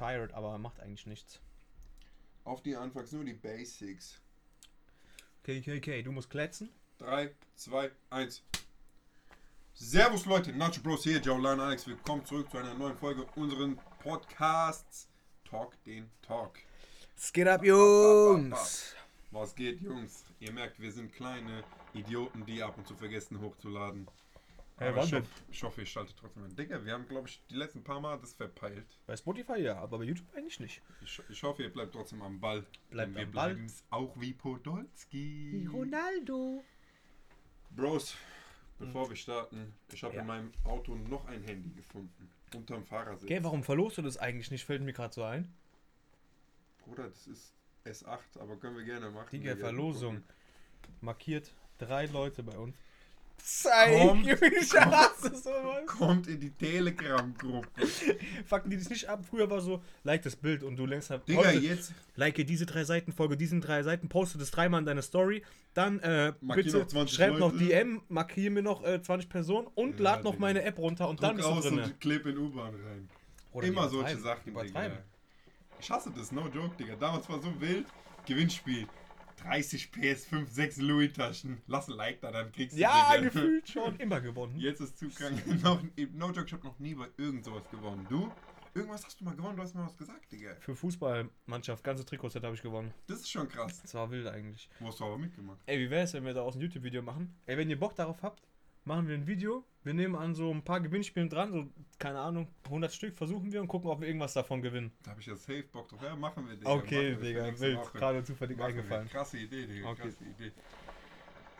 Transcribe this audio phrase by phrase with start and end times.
[0.00, 1.40] tired, aber macht eigentlich nichts.
[2.44, 4.18] Auf die anfangs nur die Basics.
[5.42, 6.70] KKK, du musst klätzen.
[6.98, 8.42] 3, 2, 1.
[9.74, 11.86] Servus Leute, Nacho Bros hier, Jaulan Alex.
[11.86, 15.06] Willkommen zurück zu einer neuen Folge unseren Podcasts.
[15.44, 16.58] Talk den Talk.
[17.14, 18.94] Es geht ab, Jungs.
[19.30, 20.24] Was geht, Jungs?
[20.38, 21.62] Ihr merkt, wir sind kleine
[21.92, 24.08] Idioten, die ab und zu vergessen hochzuladen.
[24.80, 26.56] Hey, ich, hoffe, ich hoffe, ihr schaltet trotzdem ein.
[26.56, 28.98] Digga, wir haben, glaube ich, die letzten paar Mal das verpeilt.
[29.06, 30.80] Bei Spotify ja, aber bei YouTube eigentlich nicht.
[31.02, 32.64] Ich, ich hoffe, ihr bleibt trotzdem am Ball.
[32.88, 33.50] Bleibt wir am Ball.
[33.54, 35.68] bleiben's auch wie Podolski.
[35.70, 36.64] Ronaldo.
[37.76, 38.16] Bros,
[38.78, 40.22] bevor wir starten, ich habe Ja.
[40.22, 42.30] in meinem Auto noch ein Handy gefunden.
[42.54, 43.28] Unterm Fahrersitz.
[43.28, 44.64] Gell, warum verlost du das eigentlich nicht?
[44.64, 45.52] Fällt mir gerade so ein.
[46.78, 47.54] Bruder, das ist
[47.84, 49.28] S8, aber können wir gerne machen.
[49.30, 49.56] Digga.
[49.56, 50.22] Verlosung.
[51.02, 52.74] Markiert drei Leute bei uns.
[54.08, 54.26] Kommt.
[54.26, 55.86] ich hasse sowas.
[55.86, 57.68] Kommt in die Telegram-Gruppe.
[58.46, 59.24] Fucken die das nicht ab.
[59.28, 61.26] Früher war so, like das Bild und du längst halt.
[61.28, 64.86] Digga, heute, jetzt like diese drei Seiten, folge diesen drei Seiten, poste das dreimal in
[64.86, 65.42] deine Story.
[65.74, 67.64] Dann äh, bitte noch 20 schreib noch Leute.
[67.64, 70.40] DM, markier mir noch äh, 20 Personen und Ja, lad noch Digga.
[70.40, 71.78] meine App runter und dann druck bist du aus drin.
[71.92, 73.08] und kleb in U-Bahn rein.
[73.52, 74.18] Oder Immer solche.
[74.18, 74.54] Sachen.
[74.54, 74.90] Digga.
[75.80, 76.94] Ich hasse das, no joke, Digga.
[76.96, 77.86] Damals war so wild.
[78.26, 78.86] Gewinnspiel.
[79.42, 81.62] 30 PS, 5, 6 Louis-Taschen.
[81.66, 83.30] Lass ein Like da, dann kriegst du Ja, Digga.
[83.30, 83.96] gefühlt schon.
[83.98, 84.56] Immer gewonnen.
[84.58, 85.42] Jetzt ist zu krank.
[85.62, 88.06] noch, no joke, ich hab noch nie bei irgend sowas gewonnen.
[88.08, 88.30] Du?
[88.72, 90.54] Irgendwas hast du mal gewonnen, du hast mal was gesagt, Digga.
[90.60, 92.94] Für Fußballmannschaft, ganze Trikotset habe ich gewonnen.
[93.08, 93.82] Das ist schon krass.
[93.82, 94.68] Das war wild eigentlich.
[94.78, 95.58] Wo hast du aber mitgemacht?
[95.66, 97.34] Ey, wie wäre es, wenn wir da aus ein YouTube-Video machen?
[97.46, 98.42] Ey, wenn ihr Bock darauf habt,
[98.90, 99.64] machen wir ein Video.
[99.84, 101.66] Wir nehmen an so ein paar Gewinnspielen dran, so,
[101.98, 104.92] keine Ahnung, 100 Stück versuchen wir und gucken, ob wir irgendwas davon gewinnen.
[105.04, 106.02] Da hab ich ja safe Bock drauf.
[106.02, 106.70] Ja, machen wir, Digga.
[106.70, 107.92] Okay, machen wir Digga, wild.
[107.94, 108.80] Gerade zufällig Machen wir.
[108.80, 109.08] eingefallen.
[109.08, 109.90] Krasse Idee, Digga.
[109.90, 110.02] Okay.
[110.02, 110.52] Krasse Idee.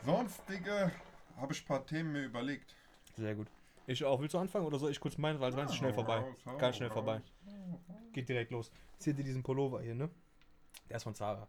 [0.05, 0.91] Sonst, Digga,
[1.37, 2.75] habe ich ein paar Themen mir überlegt.
[3.17, 3.47] Sehr gut.
[3.87, 4.21] Ich auch.
[4.21, 6.25] Willst du anfangen oder soll ich kurz meinen, weil es ist schnell vorbei.
[6.59, 7.23] Ganz schnell vorbei.
[8.13, 8.71] Geht direkt los.
[8.99, 10.11] Seht ihr diesen Pullover hier, ne?
[10.89, 11.49] Der ist von Zara.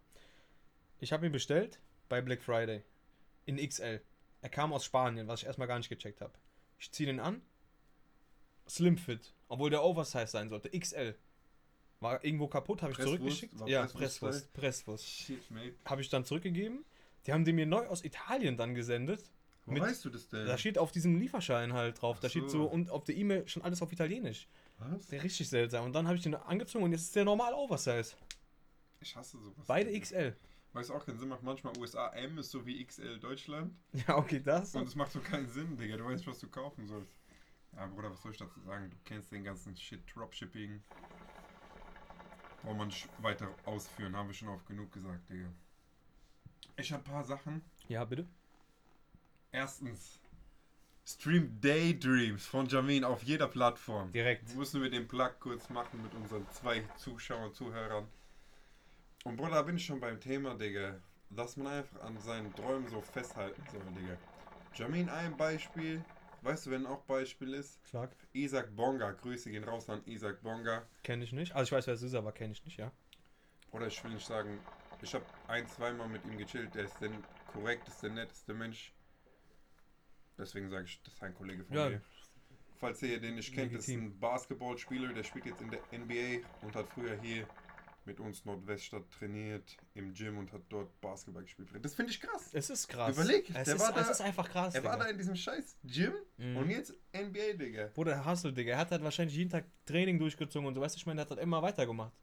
[1.00, 2.84] Ich habe ihn bestellt bei Black Friday.
[3.46, 4.02] In XL.
[4.42, 6.34] Er kam aus Spanien, was ich erstmal gar nicht gecheckt habe.
[6.80, 7.42] Ich ziehe den an.
[8.68, 9.34] Slim Fit.
[9.48, 10.70] Obwohl der Oversize sein sollte.
[10.78, 11.16] XL.
[12.00, 13.54] War irgendwo kaputt, habe ich zurückgeschickt.
[13.68, 15.06] Ja, Presswurst Presswurst.
[15.08, 15.76] Shit, mate.
[15.86, 16.84] Habe ich dann zurückgegeben.
[17.28, 19.30] Die haben den mir neu aus Italien dann gesendet.
[19.66, 20.48] Wo Mit- weißt du das denn?
[20.48, 22.20] Da steht auf diesem Lieferschein halt drauf.
[22.20, 22.64] Da Ach steht so.
[22.64, 24.48] so und auf der E-Mail schon alles auf Italienisch.
[24.80, 25.06] Was?
[25.08, 25.86] Der richtig seltsam.
[25.86, 28.16] Und dann habe ich den angezogen und jetzt ist der normal Oversize.
[29.00, 29.64] Ich hasse sowas.
[29.68, 29.92] Beide.
[30.00, 30.36] XL.
[30.74, 33.76] Weißt du auch keinen Sinn macht manchmal USA M ist so wie XL Deutschland.
[34.08, 34.74] Ja, okay, das.
[34.74, 35.98] Und es macht so keinen Sinn, Digga.
[35.98, 37.20] Du weißt nicht, was du kaufen sollst.
[37.74, 38.90] Ja, Bruder, was soll ich dazu sagen?
[38.90, 40.82] Du kennst den ganzen Shit, Dropshipping.
[42.64, 45.50] Braucht man weiter ausführen, haben wir schon oft genug gesagt, Digga.
[46.78, 47.62] Ich habe ein paar Sachen.
[47.88, 48.28] Ja, bitte.
[49.52, 50.22] Erstens,
[51.06, 54.12] Stream Daydreams von Jamin auf jeder Plattform.
[54.12, 54.56] Direkt.
[54.56, 58.08] Müssen wir den Plug kurz machen mit unseren zwei Zuschauern, Zuhörern.
[59.24, 61.00] Und Bruder, da bin ich schon beim Thema, Digga.
[61.30, 64.18] Dass man einfach an seinen Träumen so festhalten soll, Digga.
[64.74, 66.04] Jamin ein Beispiel.
[66.42, 67.80] Weißt du, wenn auch Beispiel ist?
[67.92, 68.16] Sag.
[68.34, 69.12] Isaac Bonga.
[69.12, 70.88] Grüße gehen raus an Isaac Bonga.
[71.04, 71.54] Kenne ich nicht.
[71.54, 72.92] Also ich weiß, wer es ist, aber kenne ich nicht, ja.
[73.72, 74.60] Oder ich will nicht sagen,
[75.02, 76.74] ich habe ein, zweimal mit ihm gechillt.
[76.76, 77.12] Der ist der
[77.48, 78.94] korrekteste, netteste Mensch.
[80.38, 81.90] Deswegen sage ich, das ist ein Kollege von Ja.
[81.90, 82.02] mir.
[82.80, 84.16] Falls ihr den nicht kennt, das ist Legitim.
[84.16, 87.48] ein Basketballspieler, der spielt jetzt in der NBA und hat früher hier
[88.06, 91.70] mit uns Nordweststadt trainiert im Gym und hat dort Basketball gespielt.
[91.82, 92.50] Das finde ich krass.
[92.54, 93.16] Es ist krass.
[93.16, 94.74] Überleg, es der ist, war da- ist einfach krass.
[94.74, 95.04] Er war Digga.
[95.06, 96.58] da in diesem scheiß Gym Mhm.
[96.58, 97.88] und jetzt NBA, Digga.
[97.94, 98.72] Bruder, der Hustle, Digga.
[98.74, 100.82] Er hat halt wahrscheinlich jeden Tag Training durchgezogen und so.
[100.82, 102.14] Weißt du, ich meine, der hat halt immer weitergemacht.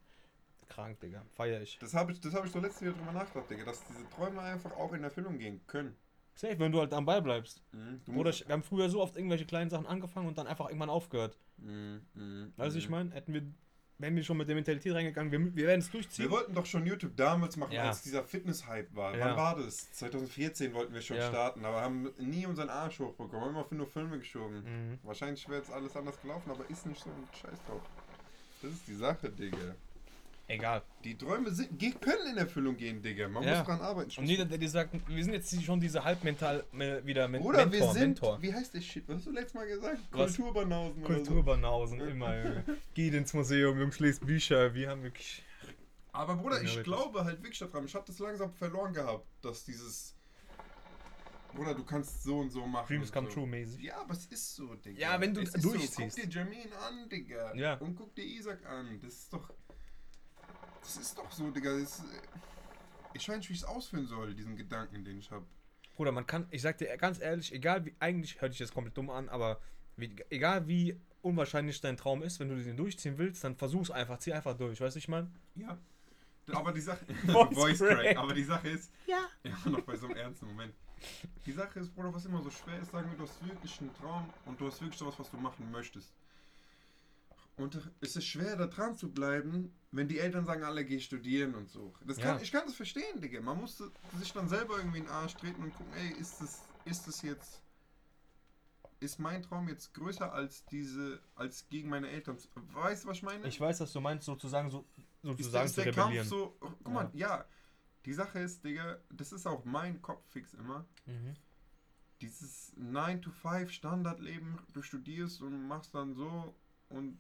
[0.68, 1.24] Krank, Digga.
[1.34, 1.78] Feier ich.
[1.78, 4.40] Das habe ich, das hab ich so letztens wieder drüber nachgedacht, Digga, dass diese Träume
[4.42, 5.96] einfach auch in Erfüllung gehen können.
[6.34, 7.62] Safe, wenn du halt am Ball bleibst.
[7.72, 8.00] Mhm.
[8.06, 10.90] Musst- ich- wir haben früher so oft irgendwelche kleinen Sachen angefangen und dann einfach irgendwann
[10.90, 11.38] aufgehört.
[11.56, 12.90] Mhm, mhm, Weißt du, ich mhm.
[12.92, 13.42] meine, hätten wir,
[13.98, 16.31] wären wir schon mit der Mentalität reingegangen, wir, wir werden es Wir durchziehen.
[16.31, 17.88] wollten doch schon YouTube damals machen, Ja.
[17.88, 19.16] als dieser Fitness-Hype war.
[19.16, 19.26] Ja.
[19.26, 19.92] Wann war das?
[19.92, 21.28] 2014 wollten wir schon Ja.
[21.28, 23.41] starten, aber haben nie unseren Arsch hochbekommen.
[23.41, 24.62] Haben immer für nur Filme geschoben.
[24.64, 24.98] Mhm.
[25.03, 27.82] Wahrscheinlich wäre jetzt alles anders gelaufen, aber ist nicht so ein Scheiß drauf.
[28.62, 29.75] Das ist die Sache, Digga.
[30.50, 30.82] Egal.
[31.04, 33.28] Die Träume sind, können in Erfüllung gehen, Digga.
[33.28, 33.58] Man Ja.
[33.58, 34.10] muss dran arbeiten.
[34.18, 37.66] Und jeder, der dir sagt, wir sind jetzt schon diese halbmental äh, wieder Men Oder
[37.66, 38.40] Mentor, wir sind, Mentor.
[38.40, 39.06] wie heißt der Shit?
[39.08, 39.98] Was hast du letztes Mal gesagt?
[40.10, 40.34] Was?
[40.36, 41.14] Kulturbanausen oder so.
[41.14, 42.64] Kulturbanausen, immer.
[42.94, 44.72] Geht ins Museum, Jungs, lest Bücher.
[44.72, 45.44] Wir haben wirklich.
[46.12, 47.84] Aber Bruder, ich glaube halt wirklich daran.
[47.84, 50.14] Ich habe das langsam verloren gehabt, dass dieses.
[51.54, 52.86] Bruder, du kannst so und so machen.
[52.88, 53.34] Dreams come so.
[53.34, 53.82] true mäßig.
[53.82, 54.98] Ja, aber es ist so, Digga.
[54.98, 55.94] Ja, wenn du es durchziehst.
[55.94, 56.02] So.
[56.02, 57.54] Guck dir Jermaine an, Digga.
[57.54, 57.74] Ja.
[57.74, 58.98] Und guck dir Isaac an.
[59.02, 59.52] Das ist doch.
[60.88, 61.70] Das ist doch so, Digga.
[61.73, 62.02] Das ist,
[63.12, 65.44] ich weiß nicht, wie ich es ausführen soll, diesen Gedanken, den ich habe.
[65.96, 68.96] Bruder, man kann, ich sag dir ganz ehrlich, egal wie, eigentlich hört sich das komplett
[68.96, 69.61] dumm an, aber
[69.96, 74.19] Wie, egal wie unwahrscheinlich dein Traum ist, wenn du den durchziehen willst, dann versuch's einfach,
[74.19, 75.31] zieh einfach durch, weißt du, ich meine?
[75.56, 75.76] Ja.
[76.52, 77.05] Aber die Sache.
[77.26, 77.99] Voice Voice crack.
[77.99, 78.17] crack.
[78.17, 78.91] Aber die Sache ist.
[79.06, 79.29] Ja.
[79.43, 80.73] Ja, noch bei so einem ernsten Moment.
[81.44, 83.93] Die Sache ist, Bruder, was immer so schwer ist, sagen wir, du hast wirklich einen
[83.94, 86.14] Traum und du hast wirklich sowas, was du machen möchtest.
[87.58, 91.55] Und es ist schwer, da dran zu bleiben, wenn die Eltern sagen, alle geh studieren
[91.56, 91.93] und so.
[92.06, 92.43] Das kann, Ja.
[92.43, 93.40] Ich kann das verstehen, Digga.
[93.40, 93.82] Man muss
[94.19, 97.22] sich dann selber irgendwie in den Arsch treten und gucken, ey, ist das, ist das
[97.22, 97.60] jetzt.
[99.00, 102.37] Ist mein Traum jetzt größer als diese, als gegen meine Eltern?
[102.72, 103.46] Weißt du, was ich meine?
[103.46, 106.28] Ich weiß, dass du meinst, sozusagen, so, ist, sozusagen ist zu der rebellieren.
[106.28, 106.56] Kampf so.
[106.60, 107.44] Guck mal, ja.
[108.05, 110.87] Die Sache ist, Digga, das ist auch mein Kopffix immer.
[111.06, 111.34] Mhm.
[112.20, 116.55] Dieses 9-to-5 Standardleben, du studierst und machst dann so
[116.88, 117.19] und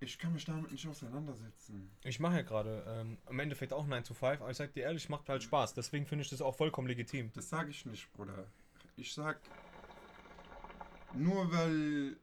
[0.00, 1.90] ich kann mich damit nicht auseinandersetzen.
[2.04, 4.84] Ich mache ja gerade ähm, im Endeffekt auch 9 to 5, aber ich sag dir
[4.84, 5.74] ehrlich, macht halt Spaß.
[5.74, 7.30] Deswegen finde ich das auch vollkommen legitim.
[7.34, 8.46] Das sage ich nicht, Bruder.
[8.96, 9.38] Ich sag,
[11.14, 12.16] nur weil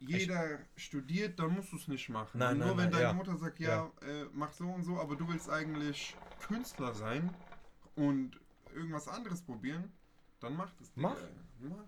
[0.00, 2.38] jeder studiert, dann musst du es nicht machen.
[2.38, 3.12] Nein, und nur nein, wenn nein, deine ja.
[3.12, 7.34] Mutter sagt, ja, Äh, mach so und so, aber du willst eigentlich Künstler sein
[7.96, 8.38] und
[8.74, 9.92] irgendwas anderes probieren,
[10.40, 10.90] dann mach das.
[10.94, 11.16] Mach.
[11.60, 11.84] Mach.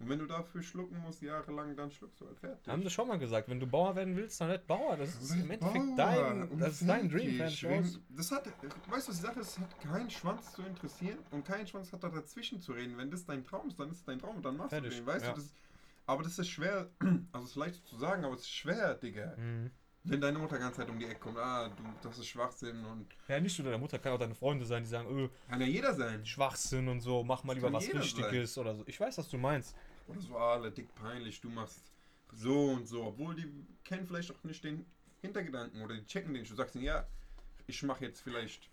[0.00, 2.66] Und wenn du dafür schlucken musst, jahrelang, dann schluckst du halt fertig.
[2.66, 4.96] Haben das schon mal gesagt, wenn du Bauer werden willst, dann werd Bauer.
[4.96, 7.08] Das ist im Endeffekt Bauer dein, das ist dein.
[7.10, 8.54] Dream, Das hat, weißt
[8.88, 12.02] du, was die Sache ist, es hat keinen Schwanz zu interessieren und keinen Schwanz hat
[12.02, 12.96] da dazwischen zu reden.
[12.96, 14.96] Wenn das dein Traum ist, dann ist es dein Traum und dann machst Fertig, du
[14.96, 15.32] den, weißt ja.
[15.32, 15.52] du, das,
[16.06, 16.88] aber das ist schwer,
[17.32, 19.36] also es ist leicht zu sagen, aber es ist schwer, Digga.
[19.36, 19.70] Mhm.
[20.02, 22.84] Wenn deine Mutter die ganze Zeit um die Ecke kommt, ah, du, das ist Schwachsinn
[22.86, 25.60] und Ja, nicht nur deine Mutter, kann auch deine Freunde sein, die sagen, öh, kann
[25.60, 26.24] ja jeder sein.
[26.24, 28.82] Schwachsinn und so, mach mal Das lieber was Richtiges oder so.
[28.86, 29.76] Ich weiß, was du meinst.
[30.10, 31.82] Oder so, ah, alle dick peinlich, du machst
[32.32, 33.46] so und so, obwohl die
[33.84, 34.84] kennen vielleicht auch nicht den
[35.20, 36.44] Hintergedanken oder die checken den.
[36.44, 37.06] Du sagst ihnen, ja,
[37.66, 38.68] ich mache jetzt vielleicht,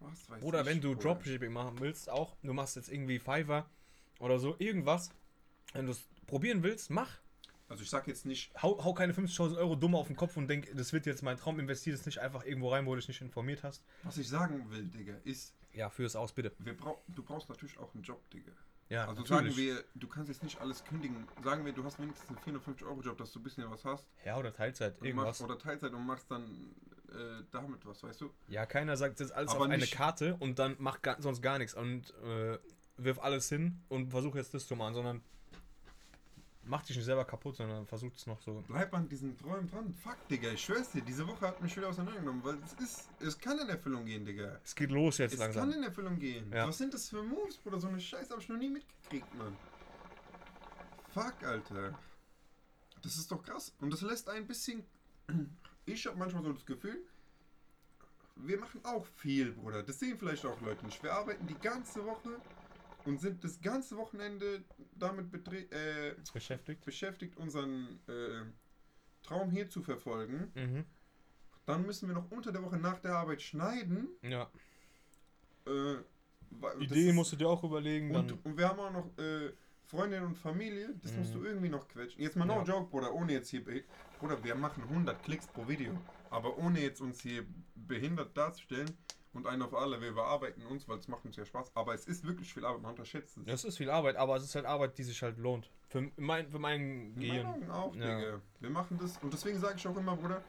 [0.00, 1.02] was weiß Oder ich, wenn du Bruder.
[1.14, 3.68] Dropshipping machen willst, auch, du machst jetzt irgendwie Fiverr
[4.18, 5.10] oder so, irgendwas,
[5.72, 7.18] wenn du es probieren willst, mach.
[7.68, 10.46] Also ich sag jetzt nicht, Hau, hau keine 50.000 Euro dumm auf den Kopf und
[10.48, 13.08] denk, das wird jetzt mein Traum, investier das nicht einfach irgendwo rein, wo du dich
[13.08, 13.82] nicht informiert hast.
[14.04, 16.52] was ich sagen will, Digga, ist, Ja, führ es aus, bitte.
[16.60, 18.52] wir brauch, du brauchst natürlich auch einen Job, Digga.
[18.88, 19.54] Ja, Also natürlich.
[19.54, 21.26] sagen wir, du kannst jetzt nicht alles kündigen.
[21.42, 24.06] Sagen wir, du hast wenigstens einen 450 Euro Job, dass du ein bisschen was hast.
[24.24, 25.24] Ja, oder Teilzeit, irgendwas.
[25.26, 26.74] machst, oder Teilzeit und machst dann
[27.10, 28.30] äh, damit was, weißt du?
[28.48, 31.58] Ja, keiner sagt jetzt alles Aber auf eine Karte und dann macht gar, sonst gar
[31.58, 32.58] nichts und äh,
[32.96, 35.22] wirf alles hin und versuch jetzt das zu machen, sondern
[36.66, 38.62] mach dich nicht selber kaputt, sondern versuch es noch so.
[38.68, 39.94] Bleib an diesen Träumen dran.
[39.94, 43.38] Fuck, Digga, ich schwör's dir, diese Woche hat mich wieder auseinandergenommen, weil es ist, es
[43.38, 44.60] kann in Erfüllung gehen, Digga.
[44.64, 45.70] Es geht los jetzt Es langsam.
[45.70, 46.50] kann in Erfüllung gehen.
[46.52, 46.66] Ja.
[46.68, 47.78] Was sind das für Moves, Bruder?
[47.78, 49.56] So eine Scheiße habe ich noch nie mitgekriegt, Mann.
[51.12, 51.98] Fuck, Alter.
[53.02, 53.72] Das ist doch krass.
[53.80, 54.84] Und das lässt ein bisschen.
[55.88, 57.00] Ich habe manchmal so das Gefühl,
[58.34, 59.84] wir machen auch viel, Bruder.
[59.84, 61.00] Das sehen vielleicht auch Leute nicht.
[61.00, 62.40] Wir arbeiten die ganze Woche
[63.06, 64.62] und sind das ganze Wochenende
[64.94, 65.26] damit
[65.72, 66.84] äh, Beschäftigt.
[66.84, 68.42] beschäftigt, unseren äh,
[69.22, 70.50] Traum hier zu verfolgen.
[70.54, 70.84] Mhm.
[71.64, 74.08] Dann müssen wir noch unter der Woche nach der Arbeit schneiden.
[74.22, 74.50] Ja.
[75.66, 75.94] Äh,
[77.08, 78.12] ist- musst du dir auch überlegen.
[78.12, 79.52] Dann, Und, und wir haben auch noch äh,
[79.84, 81.46] Freundinnen und Familie, das musst du Mhm.
[81.46, 82.20] irgendwie noch quetschen.
[82.22, 82.62] Jetzt mal no Ja.
[82.64, 83.64] joke, Bruder, ohne jetzt hier.
[84.18, 85.96] Bruder, wir machen 100 Klicks pro Video,
[86.30, 87.44] aber ohne jetzt uns hier
[87.74, 88.90] behindert darzustellen
[89.36, 91.70] und einen auf alle, wir bearbeiten uns, weil es macht uns ja Spaß.
[91.74, 93.44] Aber es ist wirklich viel Arbeit, man unterschätzt es.
[93.44, 95.70] das ist viel Arbeit, aber es ist halt Arbeit, die sich halt lohnt.
[95.88, 97.70] Für mein, für mein In meinen Gehirn.
[97.70, 98.18] Auch, Ja.
[98.18, 98.40] Digga.
[98.60, 100.42] Wir machen das und deswegen sage ich auch immer, Bruder,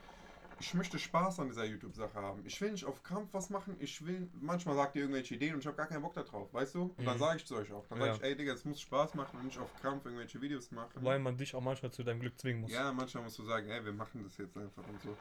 [0.60, 2.44] ich möchte Spaß an dieser YouTube-Sache haben.
[2.46, 3.76] Ich will nicht auf Krampf was machen.
[3.80, 6.74] Ich will, manchmal sagt ihr irgendwelche Ideen und ich habe gar keinen Bock darauf, weißt
[6.74, 6.96] du?
[6.98, 7.20] Und dann Mhm.
[7.20, 7.86] sage ich es euch auch.
[7.88, 8.06] Dann Ja.
[8.08, 11.04] sage ich, ey Digga, es muss Spaß machen und nicht auf Krampf irgendwelche Videos machen.
[11.04, 12.72] Weil man dich auch manchmal zu deinem Glück zwingen muss.
[12.72, 15.16] Ja, manchmal musst du sagen, ey, wir machen das jetzt einfach und so.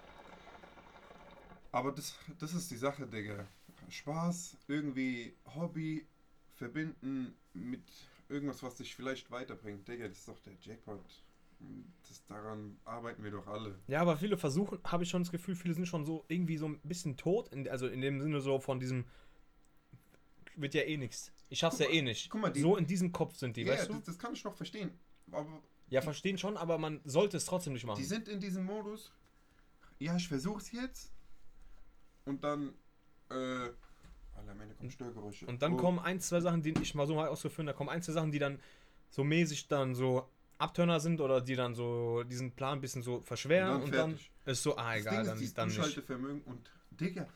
[1.77, 3.47] Aber das, das ist die Sache, Digga.
[3.91, 6.07] Spaß, irgendwie Hobby
[6.55, 7.83] verbinden mit
[8.31, 9.87] irgendwas, was dich vielleicht weiterbringt.
[9.87, 11.05] Digga, das ist doch der Jackpot.
[12.09, 13.79] Das, daran arbeiten wir doch alle.
[13.89, 16.65] Ja, aber viele versuchen, habe ich schon das Gefühl, viele sind schon so irgendwie so
[16.67, 19.05] ein bisschen tot, in, also in dem Sinne so von diesem
[20.55, 21.31] wird ja eh nichts.
[21.51, 22.31] Ich schaff's ja eh nicht.
[22.31, 23.95] guck mal, die- so in diesem Kopf sind die, Ja, weißt du?
[23.97, 24.99] das, das kann ich noch verstehen.
[25.31, 27.99] Aber Ja, verstehen schon, aber man sollte es trotzdem nicht machen.
[28.01, 29.13] die sind in diesem Modus,
[29.99, 31.13] ja, ich versuch's jetzt.
[32.27, 32.75] Und dann,
[33.31, 33.77] äh, Alter,
[34.51, 35.47] am Ende kommen Störgeräusche.
[35.47, 35.77] Und dann Oh.
[35.77, 38.33] kommen ein, zwei Sachen, die ich mal so mal ausgeführt, da kommen ein, zwei Sachen,
[38.33, 38.59] die dann
[39.11, 40.29] so mäßig dann so
[40.59, 44.11] Abturner sind oder die dann so diesen Plan ein bisschen so verschweren Und und dann
[44.11, 44.31] dann, fertig.
[44.47, 45.79] ist so, ah Das egal, Ding ist, dann, dann nicht.
[45.79, 47.29] Durchhaltevermögen und Digga,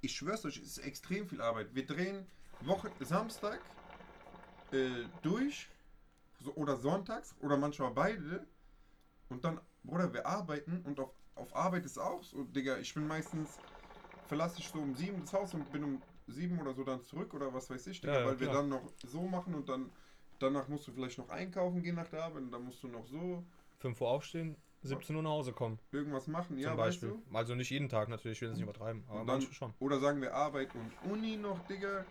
[0.00, 1.74] ich schwör's euch, es ist extrem viel Arbeit.
[1.74, 2.26] Wir drehen
[2.60, 3.60] Woche, Samstag
[4.72, 5.68] äh, durch
[6.38, 8.46] so, oder sonntags oder manchmal beide
[9.28, 13.06] und dann, Bruder, wir arbeiten und auf, auf Arbeit ist auch so, Digga, ich bin
[13.06, 13.58] meistens,
[14.30, 17.34] verlasse ich so um sieben das Haus und bin um sieben oder so dann zurück
[17.34, 18.60] oder was weiß ich, Digga, Ja, ja, weil wir klar.
[18.62, 19.90] dann noch so machen und dann
[20.38, 23.04] danach musst du vielleicht noch einkaufen gehen nach der Arbeit und dann musst du noch
[23.06, 23.44] so
[23.80, 25.80] 5 Uhr aufstehen, 17 Uhr nach Hause kommen.
[25.90, 27.10] irgendwas machen, Zum ja, Beispiel.
[27.10, 27.36] weißt du?
[27.36, 29.74] Also nicht jeden Tag natürlich, ich will das nicht übertreiben, aber dann- schon.
[29.80, 32.04] Oder sagen wir Arbeit und Uni noch, Digga.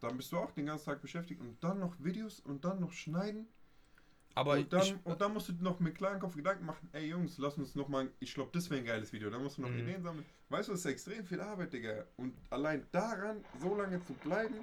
[0.00, 2.92] Dann bist du auch den ganzen Tag beschäftigt und dann noch Videos und dann noch
[2.92, 3.46] schneiden.
[4.34, 7.06] Aber und, dann, ich, und dann musst du noch mit klaren Kopf Gedanken machen, ey
[7.08, 9.28] Jungs, lass uns noch mal, ich glaube, das wäre ein geiles Video.
[9.28, 9.80] Dann musst du noch Mhm.
[9.80, 10.24] Ideen sammeln.
[10.48, 12.04] Weißt du, das ist extrem viel Arbeit, Digga.
[12.16, 14.54] Und allein daran so lange zu bleiben,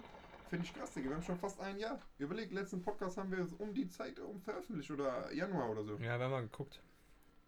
[0.50, 1.10] finde ich krass, Digga.
[1.10, 2.00] Wir haben schon fast ein Jahr.
[2.18, 5.94] Überleg, letzten Podcast haben wir um die Zeit um veröffentlicht oder Januar oder so.
[5.98, 6.82] ja, wir haben mal geguckt.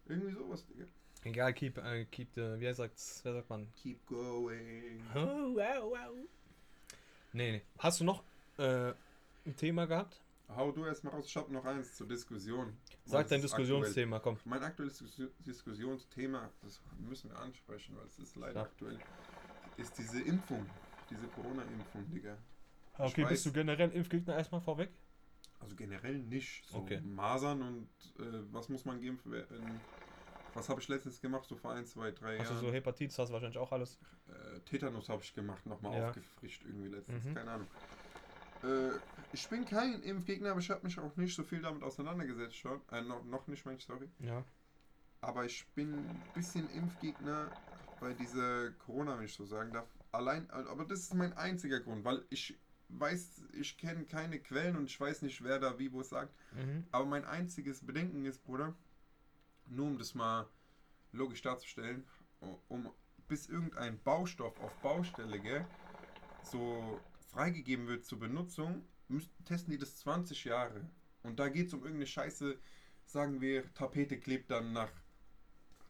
[0.06, 0.84] Irgendwie sowas, Digga.
[1.24, 3.66] Egal, keep, äh, keep the, wie sagt's, wer sagt man?
[3.76, 5.02] Keep going.
[5.14, 6.16] Oh, wow, wow.
[7.32, 7.62] Nee, nee.
[7.78, 8.22] Hast du noch
[8.58, 8.92] äh,
[9.46, 10.20] ein Thema gehabt?
[10.56, 12.76] Hau du erstmal raus, ich hab noch eins zur Diskussion.
[13.04, 13.66] Sag dein ist aktuell.
[13.68, 14.38] Diskussionsthema, komm.
[14.44, 18.62] Mein aktuelles Diskus- Diskussionsthema, das müssen wir ansprechen, weil es ist leider Ja.
[18.66, 18.98] aktuell,
[19.76, 20.68] ist diese Impfung,
[21.08, 22.38] diese Corona-Impfung, Digga.
[22.98, 24.90] Okay, weiß- bist du generell Impfgegner erstmal vorweg?
[25.60, 26.66] Also generell nicht.
[26.68, 27.00] So Okay.
[27.00, 27.88] Masern und
[28.18, 29.84] äh, was muss man geimpft werden?
[30.52, 32.66] Was habe ich letztens gemacht, so vor ein, zwei, drei Hast du Jahren?
[32.66, 33.98] so Hepatitis, hast du wahrscheinlich auch alles.
[34.26, 36.08] äh, Tetanus habe ich gemacht, nochmal Ja.
[36.08, 37.34] aufgefrischt irgendwie letztens, Mhm.
[37.34, 37.68] keine Ahnung.
[38.62, 38.90] Äh,
[39.32, 42.80] ich bin kein Impfgegner, aber ich habe mich auch nicht so viel damit auseinandergesetzt schon.
[42.90, 44.08] Äh, noch, noch nicht, Mensch, sorry.
[44.20, 44.44] Ja.
[45.20, 47.52] Aber ich bin ein bisschen Impfgegner
[47.98, 49.88] bei dieser Corona, wenn ich so sagen darf.
[50.12, 54.86] Allein, aber das ist mein einziger Grund, weil ich weiß, ich kenne keine Quellen und
[54.86, 56.34] ich weiß nicht, wer da wie wo es sagt.
[56.52, 56.86] Mhm.
[56.90, 58.74] Aber mein einziges Bedenken ist, Bruder,
[59.66, 60.48] nur um das mal
[61.12, 62.04] logisch darzustellen,
[62.68, 62.90] um
[63.28, 65.66] bis irgendein Baustoff auf Baustelle, gell,
[66.42, 70.88] so freigegeben wird zur Benutzung, müssen, testen die das 20 Jahre.
[71.22, 72.58] Und da geht es um irgendeine Scheiße,
[73.06, 74.90] sagen wir, Tapete klebt dann nach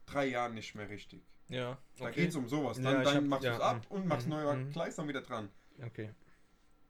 [0.06, 1.22] drei Jahren nicht mehr richtig.
[1.48, 1.78] Ja.
[1.98, 2.22] Da okay.
[2.22, 2.78] geht es um sowas.
[2.78, 4.56] Ja, Dann, ich dann hab- machst du ja, es ab mm, und machst mm, neuer
[4.56, 4.70] mm.
[4.72, 5.50] Gleis dann wieder dran.
[5.84, 6.10] Okay.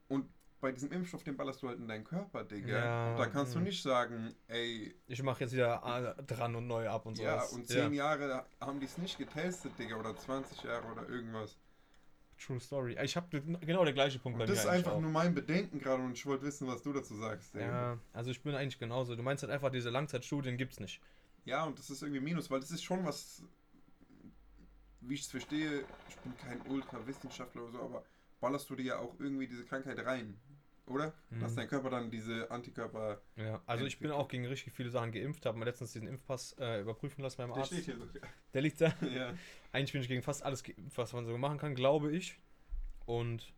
[0.09, 0.29] Und
[0.61, 2.69] bei diesem Impfstoff, den ballerst du halt in deinen Körper, Digga.
[2.69, 3.63] Ja, und da kannst du mm.
[3.63, 7.23] nicht sagen, ey, Ich mache jetzt wieder äh, dran und neu ab und so.
[7.23, 11.57] Ja, und zehn Jahre haben die es nicht getestet, Digga, oder 20 Jahre oder irgendwas.
[12.45, 12.97] True Story.
[13.03, 15.01] Ich habe genau der gleiche Punkt Und bei das mir ist eigentlich einfach auch.
[15.01, 17.67] nur mein Bedenken gerade und ich wollte wissen, was du dazu sagst, Digga.
[17.67, 19.15] Ja, also ich bin eigentlich genauso.
[19.15, 21.01] Du meinst halt einfach, diese Langzeitstudien gibt's nicht.
[21.45, 23.43] Ja, und das ist irgendwie Minus, weil das ist schon was,
[25.01, 28.05] wie ich es verstehe, ich bin kein Ultrawissenschaftler oder so, aber
[28.41, 30.39] ballerst du dir ja auch irgendwie diese Krankheit rein,
[30.91, 31.15] oder?
[31.31, 31.41] Mhm.
[31.41, 33.21] Dass dein Körper dann diese Antikörper.
[33.37, 36.57] Ja, also ich bin auch gegen richtig viele Sachen geimpft, habe mir letztens diesen Impfpass
[36.59, 37.73] äh, überprüfen lassen beim Arzt.
[37.73, 38.05] hier so.
[38.55, 38.87] Der liegt da.
[39.15, 39.35] ja.
[39.73, 42.39] Eigentlich bin ich gegen fast alles geimpft, was man so machen kann, glaube ich.
[43.07, 43.53] Und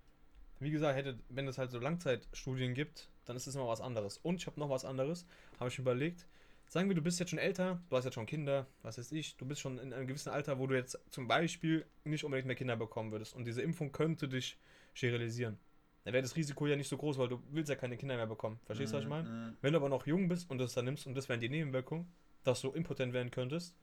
[0.61, 4.19] wie gesagt, hätte, wenn es halt so Langzeitstudien gibt, dann ist es immer was anderes.
[4.19, 5.27] Und ich habe noch was anderes,
[5.59, 6.27] habe ich überlegt.
[6.69, 9.37] Sagen wir, du bist jetzt schon älter, du hast jetzt schon Kinder, was weiß ich,
[9.37, 12.57] du bist schon in einem gewissen Alter, wo du jetzt zum Beispiel nicht unbedingt mehr
[12.57, 13.35] Kinder bekommen würdest.
[13.35, 14.57] Und diese Impfung könnte dich
[14.95, 15.59] sterilisieren.
[16.05, 18.27] Dann wäre das Risiko ja nicht so groß, weil du willst ja keine Kinder mehr
[18.27, 18.59] bekommen.
[18.65, 19.29] Verstehst du, was ich meine?
[19.29, 19.57] Mhm.
[19.61, 22.13] Wenn du aber noch jung bist und das dann nimmst und das wären die Nebenwirkungen,
[22.43, 23.77] dass du impotent werden könntest,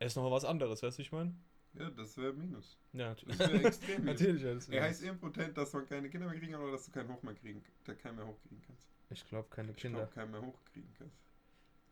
[0.00, 1.34] ist noch was anderes, weißt du, wie ich meine?
[1.74, 2.76] Ja, das wäre Minus.
[2.92, 4.20] Ja, Das wäre extrem Minus.
[4.20, 4.54] Natürlich, ja.
[4.54, 7.12] das Er heißt impotent, dass man keine Kinder mehr kriegen kann oder dass du keinen
[7.12, 8.88] hoch mehr kriegen, der keinen mehr hochkriegen kannst.
[9.10, 9.98] Ich glaube, keine Ich Kinder.
[9.98, 11.16] glaube, keinen mehr hochkriegen kannst.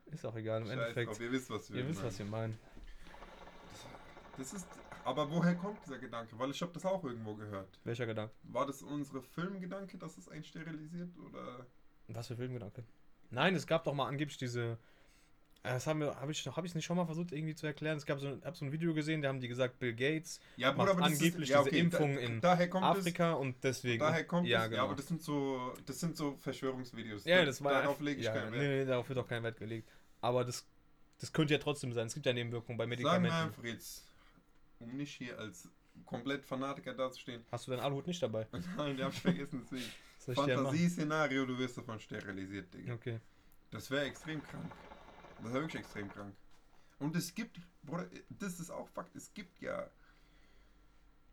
[0.06, 1.08] Ist auch egal, im Scheiß Endeffekt.
[1.10, 2.06] drauf, ihr wisst, was wir Ihr wisst, meinen.
[2.08, 2.58] was wir meinen.
[4.38, 4.66] Das ist.
[5.04, 6.38] Aber woher kommt dieser Gedanke?
[6.38, 7.78] Weil ich habe das auch irgendwo gehört.
[7.84, 8.32] Welcher Gedanke?
[8.44, 11.66] War das unsere Filmgedanke, dass es einen sterilisiert oder?
[12.08, 12.84] Was für Filmgedanke?
[13.30, 14.78] Nein, es gab doch mal angeblich diese.
[15.64, 17.96] äh, Das habe ich, hab ich nicht schon mal versucht irgendwie zu erklären.
[17.96, 20.38] Es gab so, ein- hab so ein Video gesehen, da haben die gesagt, Bill Gates,
[20.56, 24.02] Ja, Macht das angeblich ja, diese Impfung in daher kommt Afrika und deswegen.
[24.02, 24.76] Es, daher kommt ja, es, genau.
[24.76, 27.24] ja, aber das sind so, das sind so Verschwörungsvideos.
[27.24, 28.70] ja, Da- das war Darauf lege ich ja, keinen nee, Wert.
[28.70, 29.88] nee, darauf wird auch kein Wert gelegt.
[30.20, 30.64] Aber das,
[31.20, 32.06] das könnte ja trotzdem sein.
[32.06, 33.34] Es gibt ja Nebenwirkungen bei Medikamenten.
[33.34, 34.04] einfach jetzt,
[34.82, 35.68] um nicht hier als
[36.06, 37.44] komplett Fanatiker dazustehen.
[37.50, 38.46] Hast du deinen Aluhut nicht dabei?
[38.76, 39.90] Nein, den hab ich vergessen, deswegen.
[40.34, 42.94] Fantasie-Szenario, du wirst davon sterilisiert, Digga.
[42.94, 43.20] Okay.
[43.70, 44.70] Das wäre extrem krank.
[45.42, 46.34] Das wäre wirklich extrem krank.
[46.98, 49.90] Und es gibt, Bruder, das ist auch Fakt, es gibt ja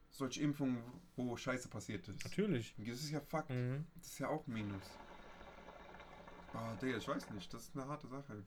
[0.09, 0.81] solche Impfungen,
[1.15, 2.23] wo Scheiße passiert ist.
[2.23, 2.73] Natürlich.
[2.77, 3.51] Das ist ja Fakt.
[3.51, 3.85] Mhm.
[3.95, 4.83] Das ist ja auch Minus.
[6.53, 8.43] Ah, Digga, ich weiß nicht, das ist eine harte Sache.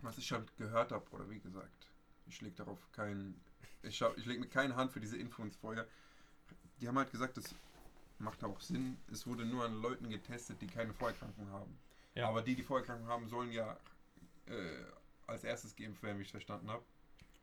[0.00, 1.88] Was ich halt gehört habe, oder wie gesagt,
[2.26, 3.40] ich leg darauf keinen,
[3.84, 5.86] ich, schau- ich leg mir keine Hand für diese Info ins Feuer.
[6.80, 7.54] Die haben halt gesagt, das
[8.18, 8.96] macht auch Sinn.
[9.10, 11.78] Es wurde nur an Leuten getestet, die keine Vorerkrankung haben.
[12.14, 12.28] Ja.
[12.28, 13.76] Aber die, die Vorerkrankung haben, sollen ja
[14.46, 14.84] äh,
[15.26, 16.84] als erstes geimpft werden, wie ich verstanden habe.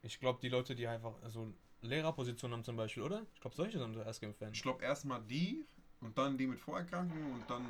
[0.02, 3.26] Ich glaube, die Leute, die einfach so Lehrerpositionen haben zum Beispiel, oder?
[3.34, 4.54] Ich glaube, solche sollen erst geimpft werden.
[4.54, 5.66] Ich glaube erstmal die
[6.00, 7.66] und dann die mit Vorerkrankungen und dann,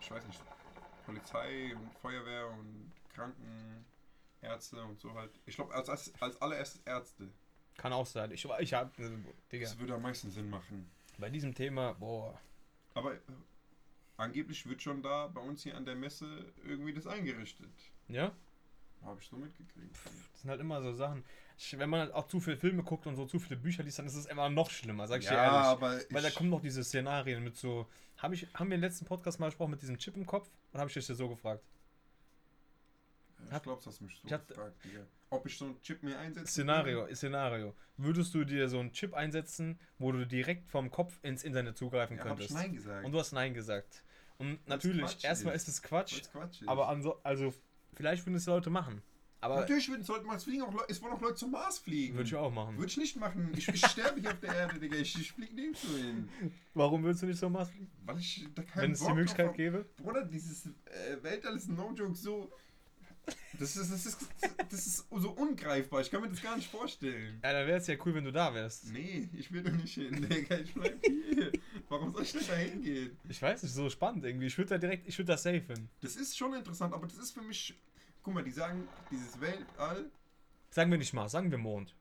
[0.00, 0.40] ich weiß nicht,
[1.04, 5.30] Polizei und Feuerwehr und Krankenärzte und so halt.
[5.46, 7.30] Ich glaube als, als, als allererstes Ärzte.
[7.76, 8.30] Kann auch sein.
[8.30, 8.90] Ich, ich habe,
[9.52, 10.88] Digga, Das würde am meisten Sinn machen.
[11.18, 12.38] bei diesem Thema, boah,
[12.94, 13.18] Aber äh,
[14.16, 16.26] angeblich wird schon da bei uns hier an der Messe
[16.64, 17.70] irgendwie das eingerichtet.
[18.08, 18.32] Ja?
[19.04, 19.94] Habe ich so mitgekriegt.
[20.32, 21.22] Das sind halt immer so Sachen.
[21.58, 23.98] Ich, wenn man halt auch zu viele Filme guckt und so zu viele Bücher liest,
[23.98, 25.66] dann ist es immer noch schlimmer, sag ich dir ja, ehrlich.
[25.68, 27.86] aber Weil da kommen noch diese Szenarien mit so.
[28.18, 30.48] Hab ich, haben wir im letzten Podcast mal gesprochen mit diesem Chip im Kopf?
[30.72, 31.62] Oder habe ich dich so gefragt?
[33.44, 35.06] Ich glaube, das hast mich so hab- gefragt, Digga.
[35.28, 36.46] Ob ich so einen Chip mir einsetze?
[36.46, 37.74] Szenario, Szenario.
[37.96, 42.16] Würdest du dir so einen Chip einsetzen, wo du direkt vom Kopf ins Internet zugreifen
[42.16, 42.54] Ja, hab ich könntest?
[42.54, 43.04] Nein gesagt.
[43.04, 44.04] Und du hast Nein gesagt.
[44.38, 45.66] Und natürlich, erstmal ist.
[45.66, 46.68] es Quatsch, Quatsch ist.
[46.68, 47.52] aber anso also
[47.94, 49.02] vielleicht würden es Leute machen.
[49.40, 52.14] Aber Natürlich würden sollten mal fliegen, auch Leute, es wollen auch Leute zum Mars fliegen.
[52.14, 52.76] würde ich auch machen.
[52.78, 53.52] Würde ich nicht machen.
[53.56, 54.96] Ich, ich sterbe hier auf der Erde, Digga.
[54.96, 56.28] Ich, ich fliege nirgendwo hin.
[56.74, 57.90] Warum willst du nicht so Mars fliegen?
[58.04, 59.54] Weil ich da keinen Wenn es die Möglichkeit hab.
[59.56, 59.84] gäbe?
[59.96, 62.50] Bruder, dieses äh, Weltall ist no joke so.
[63.58, 64.26] Das ist, das, ist,
[64.68, 66.02] das ist so ungreifbar.
[66.02, 67.40] Ich kann mir das gar nicht vorstellen.
[67.42, 68.92] Ja, dann wäre es ja cool, wenn du da wärst.
[68.92, 70.58] Nee, ich will doch nicht hin, Digga.
[70.58, 71.52] Ich bleib hier.
[71.88, 73.16] Warum soll ich denn da hingehen?
[73.28, 74.46] Ich weiß nicht, so spannend irgendwie.
[74.46, 75.88] Ich würde da direkt, ich würde da safe hin.
[76.02, 77.74] Das ist schon interessant, aber das ist für mich.
[78.22, 80.10] Guck mal, die sagen, dieses Weltall.
[80.70, 81.94] Sagen wir nicht Mars, sagen wir Mond.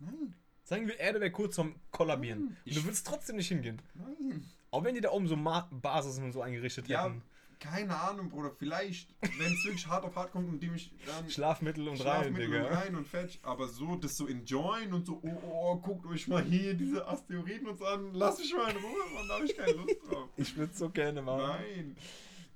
[0.00, 0.34] Nein,
[0.64, 2.40] Sagen wir, Erde wäre kurz zum Kollabieren.
[2.46, 3.80] Nein, Und du würdest trotzdem nicht hingehen.
[3.94, 4.44] nein.
[4.70, 7.22] Auch wenn die da oben so Ma Basis und so eingerichtet Ja, hätten.
[7.60, 8.50] Keine Ahnung, Bruder.
[8.50, 11.28] Vielleicht, wenn es wirklich hart auf hart kommt und die mich dann.
[11.30, 12.66] Schlafmittel und rein, Schlafmittel Digga.
[12.66, 16.28] und rein und fetch, aber so das so enjoyen und so, oh, oh, guckt euch
[16.28, 19.44] mal hier diese Asteroiden und so an, lass mich mal in Ruhe, man, da habe
[19.44, 20.28] ich keine Lust drauf.
[20.36, 21.42] Ich würde so gerne machen.
[21.46, 21.96] Nein.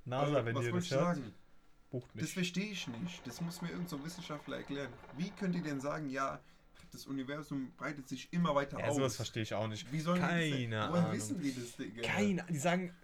[0.05, 1.35] NASA, Also, wenn was ihr das hört, sagen?
[1.91, 3.27] bucht Das verstehe ich nicht.
[3.27, 4.93] Das muss mir irgendein so ein Wissenschaftler erklären.
[5.17, 6.41] Wie könnt ihr denn sagen, ja,
[6.91, 8.97] das Universum breitet sich immer weiter Ja, aus?
[8.97, 9.91] sowas verstehe ich auch nicht.
[9.93, 10.71] Wie sollen die das Keine denn?
[10.71, 11.13] Woher Ahnung.
[11.13, 12.03] wissen die das, Digga?
[12.03, 12.95] Keine, die sagen,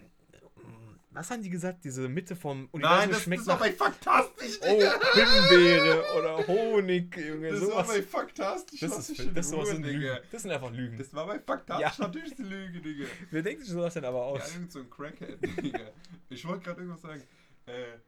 [1.18, 1.84] was haben die gesagt?
[1.84, 5.00] Diese Mitte vom Universum Nein, das, schmeckt das war nach bei Faktastisch, oh, Digga.
[5.14, 7.86] Himbeere oder Honig, Junge, das war sowas.
[7.88, 8.80] bei Faktastisch.
[8.80, 9.98] Das, ist, in das, sowas Ruhe, sind Digga.
[10.14, 10.26] Lügen.
[10.30, 10.98] Das sind einfach Lügen.
[10.98, 12.06] Das war bei Faktastisch Ja.
[12.06, 13.04] natürlich eine Lüge, Digga.
[13.30, 14.54] Wer denkt sich sowas denn aber Ja, aus?
[14.54, 15.90] irgend so ein Crackhead, Digga.
[16.30, 17.22] Ich wollte gerade irgendwas sagen.
[17.66, 17.98] Äh,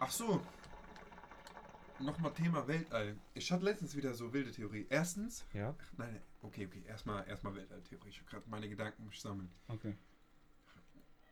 [0.00, 0.40] ach so.
[2.00, 3.16] Nochmal Thema Weltall.
[3.34, 4.86] Ich hatte letztens wieder so wilde Theorie.
[4.88, 8.08] Erstens, Ja, nein, nein, okay, okay, erstmal erstmal Weltalltheorie.
[8.10, 9.50] Ich habe gerade meine Gedanken muss sammeln.
[9.66, 9.94] okay.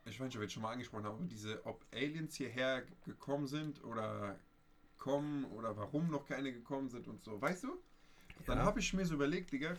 [0.09, 2.83] Ich weiß nicht, ob ich jetzt schon mal angesprochen habe, aber diese, ob Aliens hierher
[3.05, 4.39] gekommen sind oder
[4.97, 7.39] kommen oder warum noch keine gekommen sind und so.
[7.41, 7.77] Weißt du?
[8.45, 8.65] Dann Ja.
[8.65, 9.75] habe ich mir so überlegt, Digga.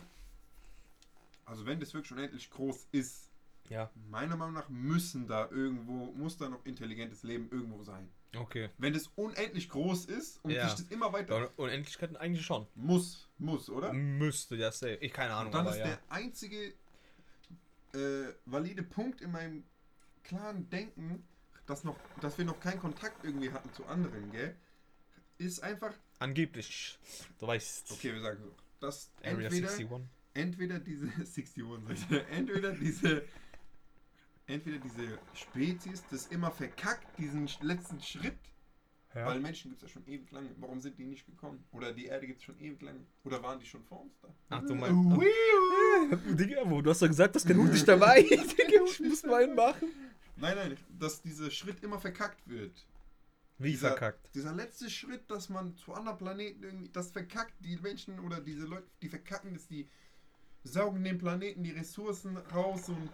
[1.45, 3.25] Also wenn das wirklich unendlich groß ist,
[3.67, 8.09] Ja, Meiner Meinung nach müssen da irgendwo, muss da noch intelligentes Leben irgendwo sein.
[8.35, 8.69] okay.
[8.79, 10.67] Wenn das unendlich groß ist und Ja.
[10.69, 11.37] sich das immer weiter.
[11.39, 12.65] Ja, Unendlichkeiten eigentlich schon.
[12.73, 13.93] Muss, muss, oder?
[13.93, 14.95] Müsste, ja, safe.
[15.01, 15.85] Ich keine Ahnung, Und dann aber ist ja.
[15.85, 16.73] der einzige
[17.93, 19.63] äh, valide Punkt in meinem
[20.23, 21.23] klaren Denken,
[21.65, 24.55] dass, noch, dass wir noch keinen Kontakt irgendwie hatten zu anderen, gell?
[25.37, 26.99] Ist einfach, Angeblich.
[27.39, 27.91] Du weißt.
[27.91, 29.89] okay, wir sagen so, dass Area entweder, 61.
[30.33, 33.23] entweder diese 61, Seite, entweder diese
[34.47, 38.33] entweder diese Spezies das immer verkackt, diesen letzten Schritt,
[39.13, 39.27] Ja.
[39.27, 40.49] weil Menschen gibt es ja schon ewig lange.
[40.57, 41.63] Warum sind die nicht gekommen?
[41.71, 42.99] Oder die Erde gibt es schon ewig lange.
[43.23, 44.27] Oder waren die schon vor uns da?
[44.49, 46.35] Ach, du meinst- Wiu.
[46.35, 46.81] Digga, wo?
[46.81, 48.23] Du hast doch gesagt, das ist kein Hut nicht dabei.
[48.23, 49.87] Digga, ich muss mal einen machen.
[50.39, 52.85] Nein, nein, dass dieser Schritt immer verkackt wird.
[53.57, 54.33] Wie dieser, verkackt?
[54.33, 58.65] Dieser letzte Schritt, dass man zu anderen Planeten irgendwie, das verkackt die Menschen oder diese
[58.65, 59.87] Leute, die verkacken das, die
[60.63, 63.09] saugen den Planeten die Ressourcen raus und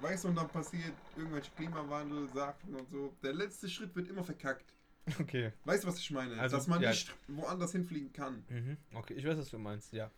[0.00, 3.16] weißt du, und dann passiert irgendwelche Klimawandel, Sachen und so.
[3.22, 4.72] Der letzte Schritt wird immer verkackt.
[5.18, 5.52] Okay.
[5.64, 6.38] Weißt du, was ich meine?
[6.38, 6.90] Also, dass man ja.
[6.90, 8.44] nicht woanders hinfliegen kann.
[8.48, 8.76] Mhm.
[8.94, 10.10] Okay, ich weiß, was du meinst, ja.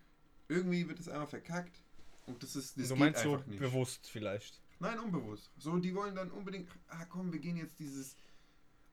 [0.48, 1.80] Irgendwie wird es einmal verkackt
[2.26, 3.60] und das ist das du meinst so nicht.
[3.60, 4.60] bewusst vielleicht.
[4.80, 5.50] Nein, unbewusst.
[5.58, 8.16] So, die wollen dann unbedingt, ah komm, wir gehen jetzt dieses.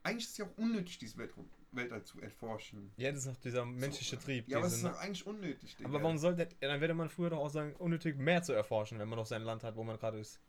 [0.04, 2.92] Eigentlich ist es ja auch unnötig, dieses Weltraum, Weltall zu erforschen.
[2.98, 4.48] Ja, das ist noch dieser menschliche So, Trieb.
[4.48, 5.90] Ja, aber es ist doch eigentlich unnötig, Digga.
[5.90, 9.10] aber warum sollte, dann würde man früher doch auch sagen, unnötig mehr zu erforschen, wenn
[9.10, 10.40] man doch sein Land hat, wo man gerade ist.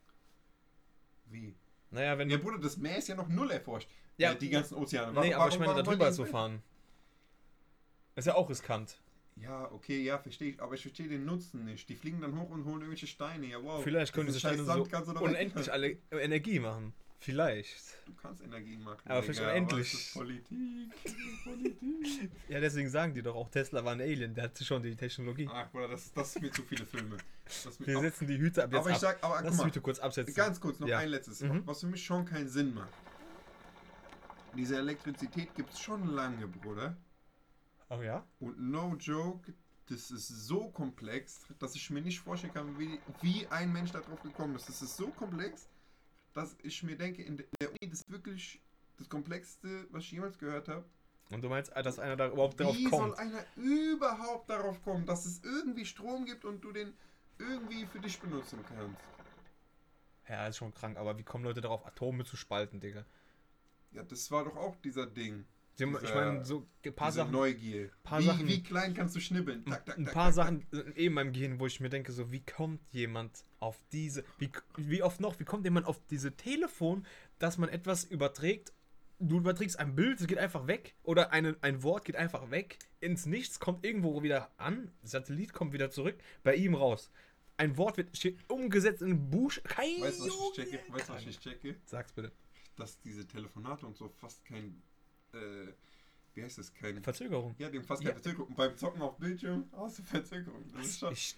[1.25, 1.55] Wie?
[1.91, 2.37] Naja, wenn Ja.
[2.37, 3.89] Bruder, das Meer ist ja noch null erforscht.
[4.17, 5.11] Ja, Ja, die ganzen Ozeane.
[5.19, 6.61] nee, aber ich warum- meine, da warum drüber zu fahren.
[8.15, 8.99] Ist ja auch riskant.
[9.41, 10.61] Ja, okay, ja, verstehe ich.
[10.61, 11.87] Aber ich verstehe den Nutzen nicht.
[11.89, 13.45] Die fliegen dann hoch und holen irgendwelche Steine.
[13.47, 13.81] Ja, wow.
[13.83, 16.93] Vielleicht können diese Steine Sand so unendlich alle Energie machen.
[17.21, 17.97] Vielleicht.
[18.05, 18.99] Du kannst Energie machen.
[19.05, 20.11] Aber vielleicht unendlich.
[20.13, 20.57] Politik.
[21.43, 21.77] Politik.
[22.49, 25.47] Ja, deswegen sagen die doch auch, Tesla war ein Alien, der hatte schon die Technologie.
[25.51, 27.17] Ach, Bruder, das, das sind mir zu viele Filme.
[27.79, 29.01] Wir setzen die Hüte ab jetzt aber ich ab.
[29.01, 30.33] sag, aber Lass guck die mal, Hüte kurz absetzen.
[30.35, 30.97] ganz kurz noch Ja.
[30.99, 31.61] ein letztes, Mhm.
[31.65, 32.89] was für mich schon keinen Sinn macht.
[34.55, 36.97] Diese Elektrizität gibt es schon lange, Bruder.
[37.89, 38.25] Oh ja?
[38.39, 39.53] Und no joke,
[39.87, 44.21] das ist so komplex, dass ich mir nicht vorstellen kann, wie, wie ein Mensch darauf
[44.21, 44.69] gekommen ist.
[44.69, 45.67] Das ist so komplex,
[46.33, 48.61] dass ich mir denke, in der Uni das ist wirklich
[48.97, 50.85] das Komplexeste, was ich jemals gehört habe.
[51.31, 53.19] Und du meinst, dass einer da überhaupt drauf Wie soll kommt?
[53.19, 56.93] einer überhaupt darauf kommen, dass es irgendwie Strom gibt und du den
[57.37, 59.01] irgendwie für dich benutzen kannst?
[60.27, 63.05] Ja, ist schon krank, aber wie kommen Leute darauf, Atome zu spalten, Digga?
[63.91, 65.45] Ja, das war doch auch dieser Ding.
[65.79, 67.31] Haben- ich meine, so ein paar Sachen.
[67.31, 67.89] Neugier.
[68.03, 69.65] paar wie, Sachen- wie klein kannst du schnibbeln?
[69.65, 72.31] Tak, tak, ein tak, paar Sachen eben in meinem Gehirn, wo ich mir denke, so,
[72.31, 77.05] wie kommt jemand auf diese, wie, wie oft noch, wie kommt jemand auf diese Telefon,
[77.39, 78.73] dass man etwas überträgt,
[79.19, 82.79] du überträgst ein Bild, es geht einfach weg, oder eine, ein Wort geht einfach weg,
[83.01, 87.11] ins Nichts, kommt irgendwo wieder an, Satellit kommt wieder zurück, bei ihm raus.
[87.57, 89.61] Ein Wort wird steht umgesetzt in Busch.
[89.65, 90.93] Kein Weißt du, was ich checke?
[90.93, 91.75] Weißt du, was ich checke?
[91.83, 92.31] Sag's bitte.
[92.77, 94.81] Dass diese Telefonate und so fast kein,
[95.33, 95.73] äh,
[96.35, 97.55] wie heißt das, kein, Verzögerung.
[97.57, 98.11] ja, dem fast Ja.
[98.11, 98.47] keine Verzögerung.
[98.49, 100.63] Und beim Zocken auf Bildschirm du Verzögerung.
[100.73, 101.35] Das ist schon, Ich,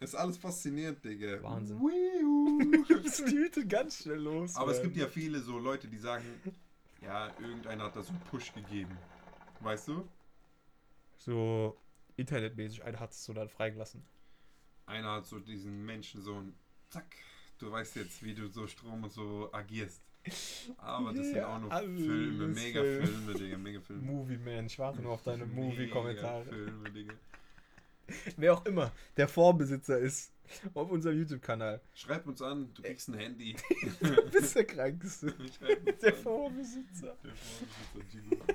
[0.00, 1.42] ist alles faszinierend, Digga.
[1.42, 1.78] Wahnsinn.
[3.26, 4.54] Die Hüte ganz schnell los.
[4.56, 4.86] Aber es Mann.
[4.88, 6.24] gibt ja viele so Leute, die sagen,
[7.00, 8.96] ja, irgendeiner hat da so einen Push gegeben.
[9.60, 10.06] Weißt du?
[11.18, 11.76] so
[12.16, 14.04] internetmäßig, einer hat es so dann freigelassen.
[14.86, 16.54] Einer hat so diesen Menschen so ein
[16.90, 17.16] Zack,
[17.58, 20.02] du weißt jetzt, wie du so Strom und so agierst.
[20.78, 23.06] Aber das sind Ja, auch nur Filme, mega Film.
[23.06, 24.02] Filme, Digga, mega Filme.
[24.02, 26.44] Movie Man, ich warte nur auf deine Movie-Kommentare.
[26.46, 27.14] Filme, Digga.
[28.36, 30.32] Wer auch immer der Vorbesitzer ist
[30.74, 31.80] auf unserem YouTube-Kanal.
[31.94, 33.56] Schreib uns an, du kriegst ein Handy.
[34.00, 35.34] Du bist der Krankste.
[36.02, 36.14] Der.
[36.14, 37.16] Vorbesitzer.
[37.24, 38.54] Der Vorbesitzer.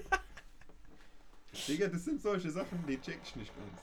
[1.68, 3.82] Digga, das sind solche Sachen, die check ich nicht ganz.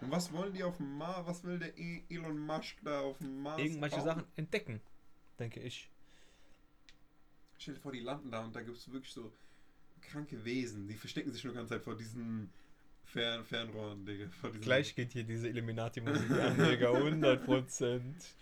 [0.00, 1.26] Und was wollen die auf dem Mars?
[1.26, 3.60] Was will der E- Elon Musk da auf dem Mars?
[3.60, 4.04] Irgendwelche bauen?
[4.04, 4.80] Sachen entdecken,
[5.38, 5.90] denke ich.
[7.58, 9.32] Stell dir vor, die landen da und da gibt es wirklich so
[10.00, 12.50] kranke Wesen, die verstecken sich nur ganze Zeit vor diesen
[13.04, 14.26] Fern Fernrohren, Digga.
[14.60, 18.34] Gleich geht hier diese Illuminati-Musik an, Digga, 100 Prozent.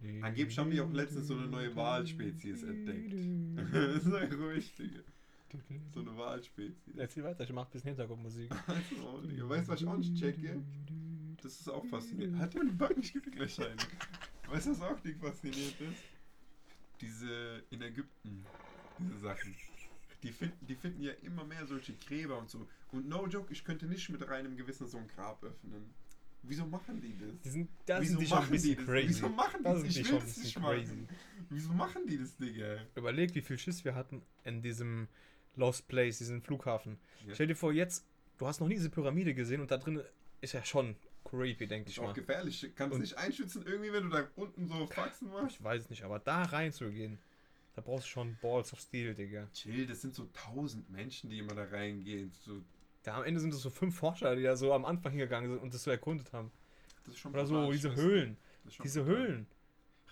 [0.22, 3.12] Angeblich haben die auch letztens so eine neue Walspezies entdeckt.
[4.02, 5.00] Sei ruhig, Digga.
[5.92, 6.96] So eine Walspezies.
[6.96, 8.50] Erzähl weiter, ich mach ein bisschen Hintergrundmusik.
[8.66, 9.48] Also, Digga.
[9.48, 10.62] Weißt du, was ich auch nicht checke?
[11.42, 12.78] Das ist auch faszinierend.
[12.78, 13.76] Backen, ich gebe dir gleich eine.
[14.48, 16.02] Weißt du, was auch nicht faszinierend ist?
[17.00, 18.44] Diese in Ägypten,
[18.98, 19.54] diese Sachen.
[20.22, 22.68] Die finden, die finden ja immer mehr solche Gräber und so.
[22.92, 25.94] Und no joke, ich könnte nicht mit reinem Gewissen so ein Grab öffnen.
[26.42, 27.40] Wieso machen die das?
[27.42, 28.84] Die sind, da Wieso sind die schon ein machen bisschen das?
[28.86, 29.08] crazy.
[29.08, 29.84] Wieso machen die Da das?
[29.84, 30.92] Ich will das nicht crazy.
[30.94, 31.08] machen.
[31.50, 32.78] Wieso machen die das, Digga?
[32.94, 35.08] Überleg, wie viel Schiss wir hatten in diesem
[35.56, 36.98] Lost Place, diesem Flughafen.
[37.26, 37.34] Ja.
[37.34, 38.06] Stell dir vor, jetzt,
[38.38, 40.02] du hast noch nie diese Pyramide gesehen und da drin
[40.40, 42.12] ist ja schon creepy, denke Das ich auch mal.
[42.12, 42.70] gefährlich.
[42.76, 45.56] Kannst du nicht einschützen irgendwie, wenn du da unten so Faxen machst?
[45.56, 47.18] Ich weiß es nicht, aber da reinzugehen,
[47.74, 49.48] da brauchst du schon Balls of Steel, Digga.
[49.52, 52.32] Chill, das sind so tausend Menschen, die immer da reingehen.
[52.44, 52.62] So,
[53.02, 55.60] Da am Ende sind es so fünf Forscher, die da so am Anfang hingegangen sind
[55.62, 56.50] und das so erkundet haben.
[57.04, 57.94] das ist schon Oder so diese.
[57.94, 58.36] Höhlen.
[58.64, 59.18] Das Diese brutal.
[59.18, 59.46] Höhlen.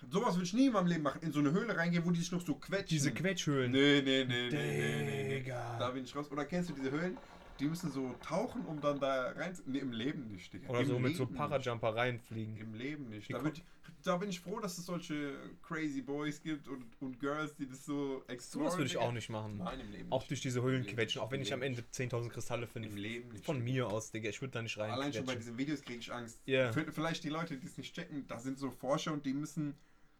[0.09, 1.21] Sowas will ich nie in meinem Leben machen.
[1.21, 2.87] In so eine Höhle reingehen, wo die sich noch so quetschen.
[2.87, 3.69] Diese Quetschhöhlen.
[3.71, 5.39] Nee, nee, nee, nee, nee, nee, nee.
[5.39, 5.77] Digga.
[5.77, 6.31] Da bin ich raus.
[6.31, 7.17] Oder kennst du diese Höhlen?
[7.59, 9.63] Die müssen so tauchen, um dann da rein zu...
[9.65, 10.69] Nee, im Leben nicht, Digga.
[10.69, 12.57] Oder Im so mit so Leben Parajumper reinfliegen.
[12.57, 13.31] Im Leben nicht.
[13.33, 13.63] Da bin, ich,
[14.03, 17.85] da bin ich froh, dass es solche crazy Boys gibt und, und Girls, die das
[17.85, 18.65] so exploren.
[18.67, 19.57] Sowas würde ich auch nicht machen.
[19.57, 22.15] Nein, im Leben Auch durch diese Höhlen Leben quetschen, auch wenn ich am Leben Ende
[22.15, 22.75] 10.000 Kristalle nicht.
[22.75, 22.97] Im finde.
[23.01, 23.45] Leben nicht.
[23.45, 24.91] Von mir aus, Digga, ich würde da nicht rein.
[24.91, 26.39] Allein schon bei diesen Videos kriege ich Angst.
[26.45, 29.75] Für- Vielleicht die Leute, die es nicht checken, da sind so Forscher und die müssen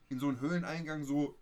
[0.09, 1.37] in so einen Höhleneingang so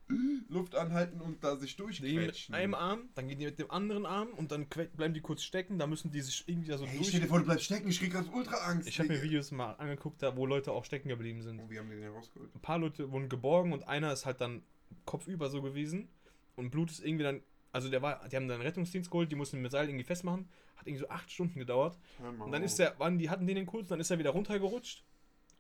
[0.50, 2.54] Luft anhalten und da sich Die mit durchquetschen.
[2.54, 5.80] einem Arm, dann gehen die mit dem anderen Arm und dann bleiben die kurz stecken,
[5.80, 7.08] da müssen die sich irgendwie da so Hey, durch.
[7.10, 8.88] stell dir vor, du bleibst stecken, ich krieg gerade ultra Angst.
[8.90, 9.22] Ich habe mir.
[9.24, 11.60] Videos mal angeguckt, da, wo Leute auch stecken geblieben sind.
[11.62, 12.54] Oh, wie haben die den rausgeholt?
[12.54, 14.64] Ein paar Leute wurden geborgen und einer ist halt dann
[15.06, 16.10] kopfüber so gewesen
[16.56, 19.36] und Blut ist irgendwie dann, also der war, die haben dann einen Rettungsdienst geholt, die
[19.36, 21.98] mussten mit Seil irgendwie festmachen, hat irgendwie so acht Stunden gedauert
[22.40, 25.06] und dann ist der, waren die hatten den den kurz, dann ist er wieder runtergerutscht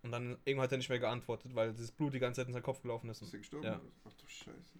[0.08, 2.54] und dann irgendwann hat er nicht mehr geantwortet, weil das Blut die ganze Zeit in
[2.54, 3.22] seinen Kopf gelaufen ist.
[3.22, 3.65] Ist der gestorben?
[3.65, 3.82] Ja.
[4.06, 4.80] Ach du Scheiße.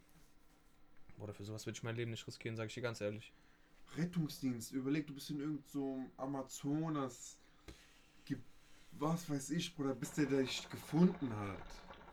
[1.20, 3.34] Oder für sowas würde ich mein Leben nicht riskieren, sage ich dir ganz ehrlich.
[3.98, 7.38] Rettungsdienst, überleg, du bist in irgendeinem so Amazonas.
[9.00, 11.68] Was weiß ich, Bruder, bis der dich gefunden hat.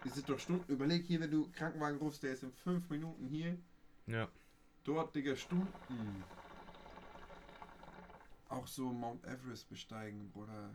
[0.04, 0.70] Die sind doch Stunden.
[0.70, 3.56] Überleg hier, wenn du Krankenwagen rufst, der ist in fünf Minuten hier.
[4.06, 4.28] Ja.
[4.82, 6.24] Dort, Digga, Stunden.
[8.50, 10.68] Auch so Mount Everest besteigen, Bruder.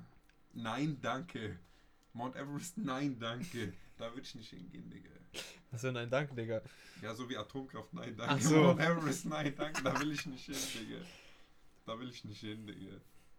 [0.54, 1.60] Nein, danke.
[2.14, 3.74] Mount Everest, nein, danke.
[3.98, 5.10] Da würde ich nicht hingehen, Digga.
[5.72, 6.62] Was für ein Dank, Digga.
[7.02, 8.36] Ja, so wie Atomkraft, nein, danke.
[8.36, 8.56] Ach so.
[8.64, 9.84] Mount Everest, nein, danke.
[9.84, 11.02] Da will ich nicht hin, Digga.
[11.86, 12.96] Da will ich nicht hin, Digga.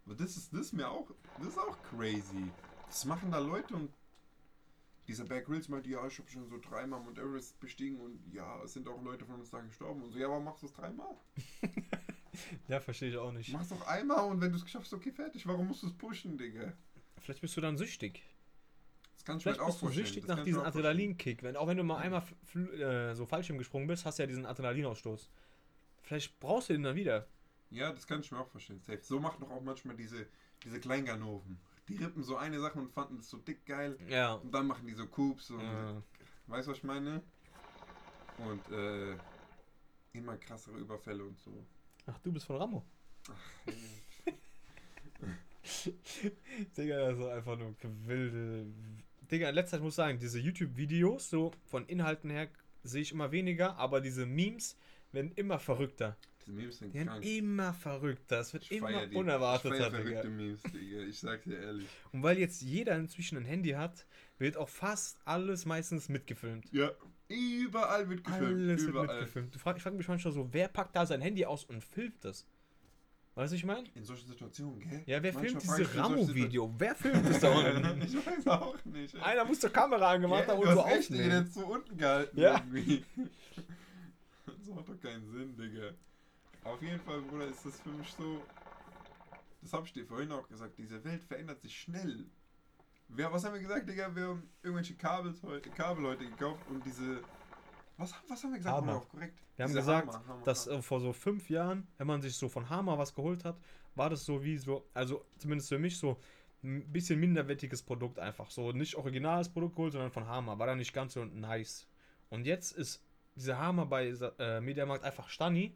[0.06, 2.50] Aber das ist, das ist mir auch, das ist auch crazy.
[2.86, 3.90] Das machen da Leute und
[5.06, 8.62] dieser Bear Grylls meinte, ja, ich habe schon so dreimal Mount Everest bestiegen und ja,
[8.62, 10.18] es sind auch Leute von uns da gestorben und so.
[10.18, 11.16] Ja, aber machst du es dreimal?
[12.68, 13.52] Ja, verstehe ich auch nicht.
[13.52, 15.46] Mach's doch einmal und wenn du es geschafft hast, okay, fertig.
[15.46, 16.72] Warum musst du es pushen, Digga?
[17.18, 18.22] Vielleicht bist du dann süchtig.
[19.20, 20.06] Das kann ich mir Vielleicht halt auch bist du vorstellen.
[20.06, 20.68] süchtig nach diesem mir auch.
[20.68, 21.42] Adrenalinkick.
[21.42, 22.22] Wenn, auch wenn du mal einmal
[22.54, 25.28] äh, so Fallschirm gesprungen bist, hast du ja diesen Adrenalinausstoß.
[26.00, 27.26] Vielleicht brauchst du den dann wieder.
[27.68, 28.80] Ja, das kann ich mir auch vorstellen.
[28.80, 28.98] Safe.
[29.02, 30.26] So machen doch auch manchmal diese,
[30.64, 31.58] diese Kleinganoven.
[31.88, 33.98] Die rippen so eine Sache und fanden das so dick geil.
[34.08, 34.34] Ja.
[34.36, 36.00] Und dann machen die so Coops und Äh,
[36.46, 37.20] Weißt du, was ich meine?
[38.38, 39.18] Und äh,
[40.14, 41.52] immer krassere Überfälle und so.
[42.06, 42.82] Ach, du bist von Ramo.
[43.28, 43.66] Ach,
[46.76, 47.74] Digga, das ist einfach nur
[48.06, 48.66] wilde.
[49.30, 52.48] Digga, in letzter Zeit muss ich sagen, diese YouTube-Videos, so von Inhalten her,
[52.82, 54.76] sehe ich immer weniger, aber diese Memes
[55.12, 56.16] werden immer verrückter.
[56.40, 57.24] Diese Memes sind Die werden krank.
[57.24, 58.40] immer verrückter.
[58.40, 59.14] Es wird Ich immer die.
[59.16, 60.02] unerwarteter, ich feier Digga.
[60.02, 61.00] verrückte Memes, Digga.
[61.02, 61.86] Ich sag's dir ehrlich.
[62.12, 64.06] Und weil jetzt jeder inzwischen ein Handy hat,
[64.38, 66.66] wird auch fast alles meistens mitgefilmt.
[66.72, 66.90] Ja,
[67.28, 68.46] überall wird gefilmt.
[68.70, 69.06] Alles überall.
[69.08, 69.54] wird mitgefilmt.
[69.54, 72.24] Du frag, ich frage mich manchmal so, wer packt da sein Handy aus und filmt
[72.24, 72.46] das?
[73.40, 73.88] Weißt du, ich meine?
[73.94, 75.02] In solchen Situationen, gell?
[75.06, 76.74] Ja, wer Manchmal filmt dieses solchen Ramo-Video?
[76.76, 78.02] Wer filmt das da unten?
[78.02, 79.14] Ich weiß auch nicht.
[79.14, 79.20] ey.
[79.22, 81.32] Einer muss zur Kamera angemacht haben und so aufnehmen.
[81.32, 82.56] hat so unten gehalten Ja.
[82.56, 83.02] irgendwie.
[84.44, 85.92] Das macht doch keinen Sinn, Digga.
[86.64, 88.42] Auf jeden Fall, Bruder, ist das für mich so.
[89.62, 92.26] Das hab ich dir vorhin auch gesagt, diese Welt verändert sich schnell.
[93.08, 94.14] Wer, was haben wir gesagt, Digga?
[94.14, 95.34] Wir haben irgendwelche Kabel,
[95.74, 97.22] Kabel heute gekauft und diese.
[98.00, 98.76] Was, was haben wir gesagt?
[98.76, 99.00] Hammer.
[99.10, 99.38] Korrekt?
[99.56, 102.34] Wir haben Diese gesagt, Hammer, Hammer, dass äh, vor so fünf Jahren, wenn man sich
[102.34, 103.58] so von Hammer was geholt hat,
[103.94, 106.18] war das so wie so, also zumindest für mich so
[106.62, 108.50] ein bisschen minderwertiges Produkt einfach.
[108.50, 110.58] So nicht originales Produkt geholt, sondern von Hammer.
[110.58, 111.86] War dann nicht ganz so nice.
[112.30, 113.02] Und jetzt ist
[113.36, 114.08] dieser Hammer bei
[114.38, 115.74] äh, Mediamarkt einfach Stani.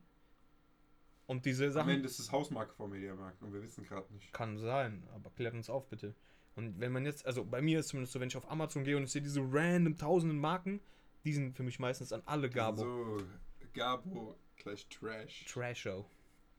[1.26, 1.90] Und diese Am Sachen.
[1.90, 4.32] Ende ist das Hausmarke vom Mediamarkt und wir wissen gerade nicht.
[4.32, 6.14] Kann sein, aber klärt uns auf, bitte.
[6.54, 8.96] Und wenn man jetzt, also bei mir ist zumindest so, wenn ich auf Amazon gehe
[8.96, 10.80] und ich sehe diese random tausenden Marken,
[11.24, 12.82] die sind für mich meistens an alle Gabo.
[13.18, 13.26] So,
[13.72, 15.44] Gabo gleich Trash.
[15.46, 16.06] Trash Show.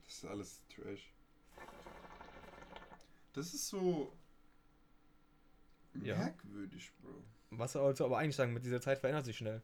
[0.06, 1.12] Das ist alles Trash.
[3.34, 4.13] Das ist so
[5.93, 6.17] Ja.
[6.17, 7.23] merkwürdig, Bro.
[7.51, 9.62] Was sollst du aber eigentlich sagen, mit dieser Zeit verändert sich schnell.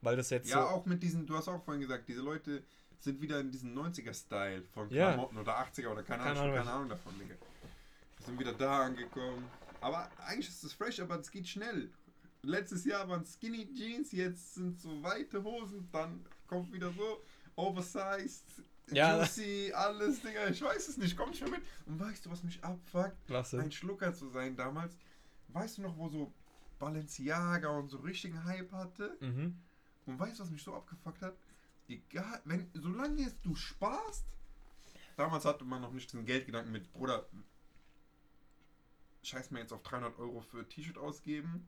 [0.00, 0.68] Weil das jetzt Ja, so.
[0.68, 2.62] auch mit diesen, du hast auch vorhin gesagt, diese Leute
[2.98, 5.12] sind wieder in diesem 90er-Style von Ja.
[5.12, 7.34] Klamotten oder 80er oder keine, Keine Ahnung, Ahnung, keine Ahnung davon, Digga.
[8.16, 9.48] Wir sind wieder da angekommen.
[9.80, 11.90] Aber eigentlich ist es fresh, aber es geht schnell.
[12.44, 17.22] Letztes Jahr waren Skinny Jeans, jetzt sind so weite Hosen, dann kommt wieder so
[17.56, 18.44] oversized,
[18.90, 19.18] Ja.
[19.18, 20.48] juicy, alles, Digga.
[20.48, 21.62] Ich weiß es nicht, komm nicht mehr mit.
[21.86, 23.16] Und weißt du, was mich abfuckt?
[23.26, 23.58] Klasse.
[23.60, 24.96] ein Schlucker zu sein damals.
[25.48, 26.32] Weißt du noch, wo so
[26.78, 29.16] Balenciaga und so richtigen Hype hatte?
[29.20, 29.56] Mhm.
[30.06, 31.34] Und weißt du, was mich so abgefuckt hat?
[31.88, 34.26] Egal, wenn, solange jetzt du sparst,
[35.16, 37.26] damals hatte man noch nicht diesen Geldgedanken mit, Bruder,
[39.22, 41.66] scheiß mir jetzt auf 300 Euro für ein T-Shirt ausgeben.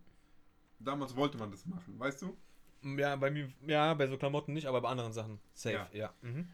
[0.78, 2.36] Damals wollte man das machen, weißt du?
[2.82, 5.40] Ja, bei mir, ja, bei so Klamotten nicht, aber bei anderen Sachen.
[5.54, 6.12] Safe, ja.
[6.22, 6.48] Mhm.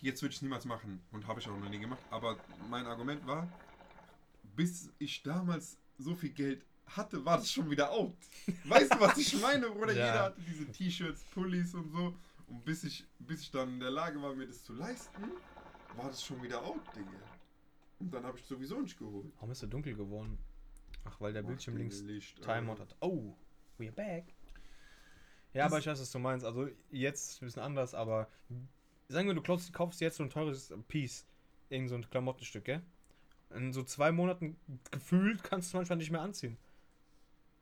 [0.00, 2.00] Jetzt würde ich es niemals machen und habe ich auch noch nie gemacht.
[2.10, 2.36] Aber
[2.68, 3.48] mein Argument war,
[4.56, 8.16] bis ich damals so viel Geld hatte, war das schon wieder out.
[8.64, 9.92] Weißt du, was ich meine, Bruder?
[9.92, 10.06] Ja.
[10.06, 12.14] Jeder hatte diese T-Shirts, Pullis und so.
[12.46, 15.22] Und bis ich, bis ich dann in der Lage war, mir das zu leisten,
[15.96, 17.10] war das schon wieder out, Digga.
[17.98, 19.30] Und dann habe ich sowieso nicht geholt.
[19.36, 20.38] Warum ist er dunkel geworden?
[21.04, 22.94] Ach, weil der Bildschirm links Licht Timeout hat.
[23.00, 23.34] Oh,
[23.78, 24.24] we're back.
[25.54, 26.44] Ja, Das- aber ich weiß, was du meinst.
[26.44, 28.28] Also jetzt ist ein bisschen anders, aber
[29.08, 31.24] sagen wir, du kaufst, kaufst jetzt so ein teures Piece,
[31.70, 32.82] irgend so ein Klamottenstück, gell?
[33.54, 34.56] In so zwei Monaten
[34.90, 36.58] gefühlt kannst du manchmal nicht mehr anziehen.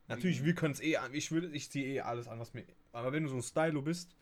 [0.09, 0.45] Natürlich, Mhm.
[0.45, 1.13] wir können es eh an.
[1.13, 2.65] Ich würde, ich ziehe eh alles an, was mir.
[2.91, 4.15] Aber wenn du so ein Stylo bist,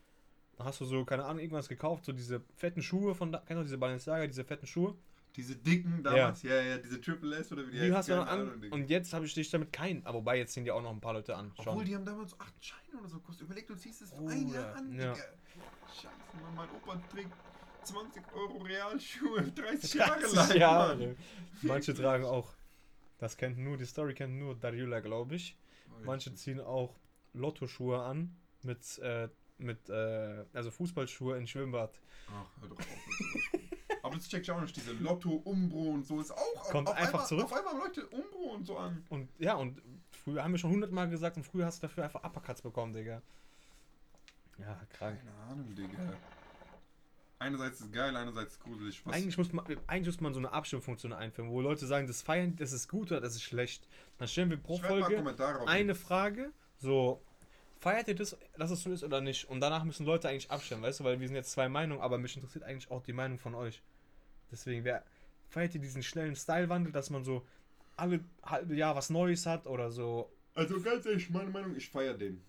[0.56, 3.60] dann hast du so, keine Ahnung, irgendwas gekauft, so diese fetten Schuhe von da, kennst
[3.60, 4.96] du diese Balenciaga, diese fetten Schuhe?
[5.36, 8.14] Diese dicken damals, ja, ja, diese Triple S oder wie die, Die heißen, hast du
[8.22, 10.04] an Ahnung, und jetzt habe ich dich damit keinen.
[10.06, 11.52] Aber wobei jetzt ziehen die auch noch ein paar Leute an.
[11.58, 13.46] Obwohl, die haben damals so 8 Scheine oder so gekostet.
[13.46, 14.60] Überleg, du ziehst es für Oh, ein ja.
[14.60, 15.12] Jahr an, Ja.
[15.12, 15.24] Digga.
[15.94, 16.08] Scheiße,
[16.42, 17.30] Mann, mein Opa trägt
[17.84, 20.56] 20 Euro Realschuhe 30 Jahre 30 lang.
[20.56, 21.16] Jahre.
[21.62, 22.52] Manche tragen auch.
[23.18, 25.56] Das kennt nur, die Story kennt nur Dariula, glaube ich.
[26.04, 26.94] Manche ziehen auch
[27.34, 32.00] Lottoschuhe an mit, äh, mit äh, also Fußballschuhe in Schwimmbad.
[32.28, 33.60] Ach, hör doch auf.
[34.16, 34.76] Das check ich auch nicht.
[34.76, 36.70] Diese Lotto, Umbro und so ist auch.
[36.70, 37.44] Kommt einfach einmal, zurück.
[37.44, 39.04] Auf einmal Leute Umbro und so an.
[39.08, 42.24] Und ja, und früher haben wir schon hundertmal gesagt und früher hast du dafür einfach
[42.24, 43.22] Uppercuts bekommen, Digga.
[44.58, 45.18] Ja, krank.
[45.18, 46.14] Keine Ahnung, Digga.
[47.38, 49.04] Einerseits ist geil, einerseits ist gruselig.
[49.04, 52.22] Was Eigentlich muss, man, eigentlich muss man so eine Abstimmfunktion einführen, wo Leute sagen, das
[52.22, 53.86] feiern, das ist gut oder das ist schlecht.
[54.16, 55.68] Dann stellen wir pro Folge auf.
[55.68, 57.22] eine Frage, so,
[57.78, 59.44] feiert ihr das, dass es so ist oder nicht?
[59.50, 62.16] Und danach müssen Leute eigentlich abstimmen, weißt du, weil wir sind jetzt zwei Meinungen, aber
[62.16, 63.82] mich interessiert eigentlich auch die Meinung von euch.
[64.50, 65.04] Deswegen, wer
[65.48, 67.46] feiert ihr diesen schnellen Stylewandel, dass man so
[67.96, 70.30] alle halbe Jahr was Neues hat oder so?
[70.54, 72.42] Also ganz ehrlich, meine Meinung, ich feiere den.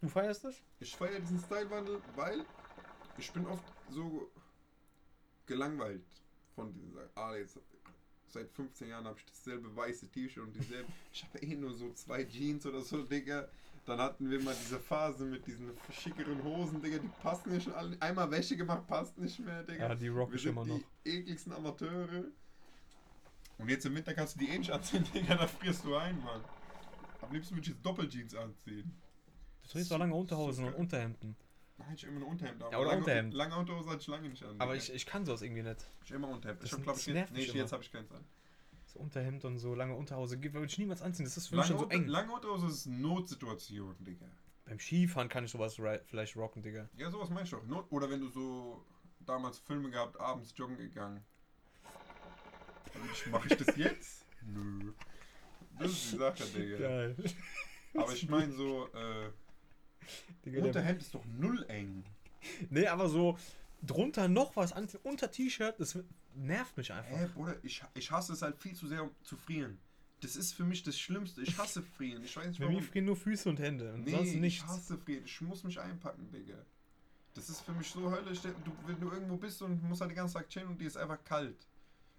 [0.00, 0.62] Du feierst das?
[0.80, 2.44] Ich feiere diesen Stylewandel, weil
[3.16, 4.30] ich bin oft so
[5.46, 6.04] gelangweilt
[6.54, 7.08] von dieser.
[7.14, 7.58] Ah, jetzt
[8.28, 10.88] seit 15 Jahren habe ich dasselbe weiße T-Shirt und dieselbe.
[11.12, 13.48] Ich habe eh nur so zwei Jeans oder so, Digga.
[13.88, 17.72] Dann hatten wir mal diese Phase mit diesen schickeren Hosen, Digga, die passen ja schon
[17.72, 17.96] alle.
[18.00, 19.88] Einmal Wäsche gemacht, passt nicht mehr, Digga.
[19.88, 20.80] Ja, die rock wir ich sind immer die noch.
[21.04, 22.24] ekligsten Amateure.
[23.56, 26.22] Und jetzt im Winter kannst du die eh nicht anziehen, Digga, da frierst du ein,
[26.22, 26.44] Mann.
[27.22, 28.94] Am liebsten würde ich jetzt Doppeljeans anziehen.
[29.62, 31.34] Du trägst auch lange Unterhosen und Unterhemden.
[31.78, 32.62] Nein, ich immer ein Unterhemd.
[32.62, 32.72] an.
[32.72, 33.34] Ja, oder lange, Unterhemd.
[33.34, 34.60] Lange Unterhose hatte ich lange nicht an.
[34.60, 35.88] Aber ich, ich kann sowas irgendwie nicht.
[36.04, 36.62] Ich immer Unterhemd.
[36.62, 37.62] Ich Das hab, glaub ich, nervt jetzt, nee, mich ich- immer.
[37.62, 38.24] jetzt habe ich keins an.
[38.98, 41.24] Unterhemd und so lange Unterhose würde ich niemals anziehen.
[41.24, 42.06] Das ist für mich Lange, schon so eng.
[42.06, 44.26] lange Unterhose ist Notsituation, Digga.
[44.66, 46.88] Beim Skifahren kann ich sowas vielleicht rocken, Digga.
[46.96, 47.64] Ja, sowas meinst du auch.
[47.66, 48.84] Not, oder wenn du so
[49.20, 51.24] damals Filme gehabt, abends joggen gegangen.
[53.30, 54.26] Mache ich das jetzt?
[54.42, 54.92] Nö.
[55.78, 56.78] Das ist die Sache, Digga.
[56.78, 57.16] Geil.
[57.94, 59.30] Aber ich meine so, äh,
[60.44, 62.04] Digga, Unterhemd ist doch null eng.
[62.70, 63.38] nee, aber so
[63.82, 65.98] drunter noch was anziehen, unter T-Shirt, das
[66.34, 67.10] nervt mich einfach.
[67.10, 69.78] Hä, Bruder, ich, ich hasse es halt viel zu sehr, um zu frieren.
[70.20, 71.42] Das ist für mich das Schlimmste.
[71.42, 72.24] Ich hasse frieren.
[72.24, 72.84] Ich weiß nicht Bei mir warum.
[72.84, 74.66] frieren nur Füße und Hände und Nee, sonst ich nichts.
[74.66, 75.24] hasse frieren.
[75.24, 76.58] Ich muss mich einpacken, Digga.
[77.34, 78.40] Das ist für mich so höllisch.
[78.40, 78.50] Du,
[78.86, 81.22] wenn du irgendwo bist und musst halt den ganzen Tag chillen und dir ist einfach
[81.24, 81.68] kalt.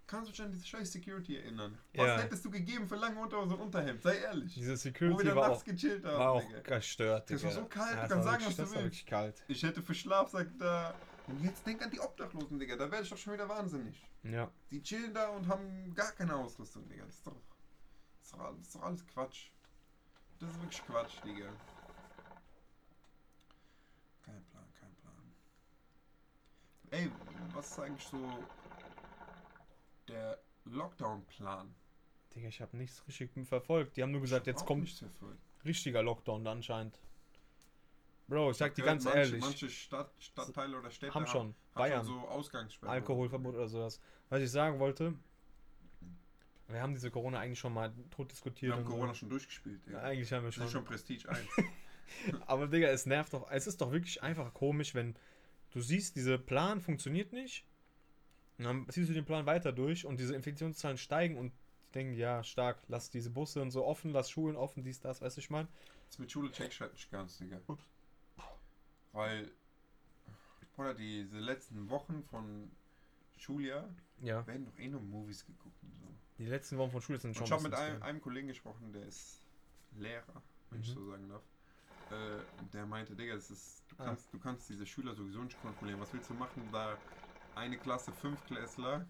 [0.08, 1.78] Kannst du dich an diese scheiß Security erinnern?
[1.93, 2.17] Was Ja.
[2.19, 4.02] hättest du gegeben für lange Unterhose und Unterhemd?
[4.02, 4.54] Sei ehrlich.
[4.56, 6.78] Diese Wo wir Security war nachts auch, gechillt haben, war auch Digga.
[6.78, 7.54] gestört, Das Digga.
[7.54, 8.84] war so kalt, du das kannst sagen, was du das war willst.
[8.86, 9.43] wirklich kalt.
[9.50, 10.95] Ich hätte für Schlafsack da.
[11.30, 12.76] Und jetzt denk an die Obdachlosen, Digga.
[12.76, 14.04] Da werde ich doch schon wieder wahnsinnig.
[14.24, 14.52] Ja.
[14.72, 17.06] Die chillen da und haben gar keine Ausrüstung, Digga.
[17.06, 17.36] Das ist doch.
[17.36, 19.50] Das ist doch, alles, das ist doch alles Quatsch.
[20.39, 21.50] Das ist wirklich Quatsch, Digga.
[24.24, 25.34] Kein Plan, kein Plan.
[26.92, 27.12] Ey,
[27.54, 28.44] was ist eigentlich so
[30.08, 31.76] der Lockdown-Plan?
[32.34, 33.98] Digga, ich habe nichts richtig verfolgt.
[33.98, 35.06] Die haben nur gesagt, jetzt kommt
[35.63, 37.00] richtiger Lockdown anscheinend.
[38.30, 41.48] Bro, ich sag dir Ja, ganz manche, ehrlich, Manche Stadt, Stadtteile oder Städte haben schon.
[41.48, 42.94] haben Bayern, schon so Ausgangssperren.
[42.94, 44.00] Alkoholverbot oder sowas.
[44.30, 45.15] Was ich sagen wollte,
[46.68, 48.74] wir haben diese Corona eigentlich schon mal tot Wir diskutiert.
[48.74, 48.92] haben und so.
[48.94, 50.72] Corona schon durchgespielt, Ja, eigentlich haben wir Das ist schon.
[50.72, 51.39] schon Prestige 1.
[52.48, 53.50] Aber Digga, es nervt doch.
[53.50, 55.15] Es ist doch wirklich einfach komisch, wenn
[55.72, 57.65] du siehst, dieser Plan funktioniert nicht.
[58.60, 62.13] Und dann ziehst du den Plan weiter durch und diese Infektionszahlen steigen und die denken,
[62.13, 65.42] ja, stark, lass diese Busse und so offen, lass Schulen offen, dies, das, weißt du,
[65.42, 65.68] ich meine.
[66.08, 67.60] Das mit Schule check ich halt nicht ganz, Digga.
[69.12, 69.52] Weil,
[70.78, 72.72] oder diese letzten Wochen von
[73.38, 73.89] Schuljahr
[74.22, 74.45] Ja.
[74.45, 76.15] werden doch eh nur Movies geguckt und so.
[76.38, 78.91] Die letzten Wochen von Schule sind Und schon ich habe mit einem, einem Kollegen gesprochen,
[78.93, 79.41] der ist
[79.91, 80.93] Lehrer, wenn ich Mhm.
[80.93, 81.43] so sagen darf.
[82.10, 84.04] Äh, und der meinte, Digga, das ist, du, Ah.
[84.06, 86.00] kannst, du kannst diese Schüler sowieso nicht kontrollieren.
[86.00, 86.98] Was willst du machen, da
[87.56, 89.06] eine Klasse, fünf Klässler,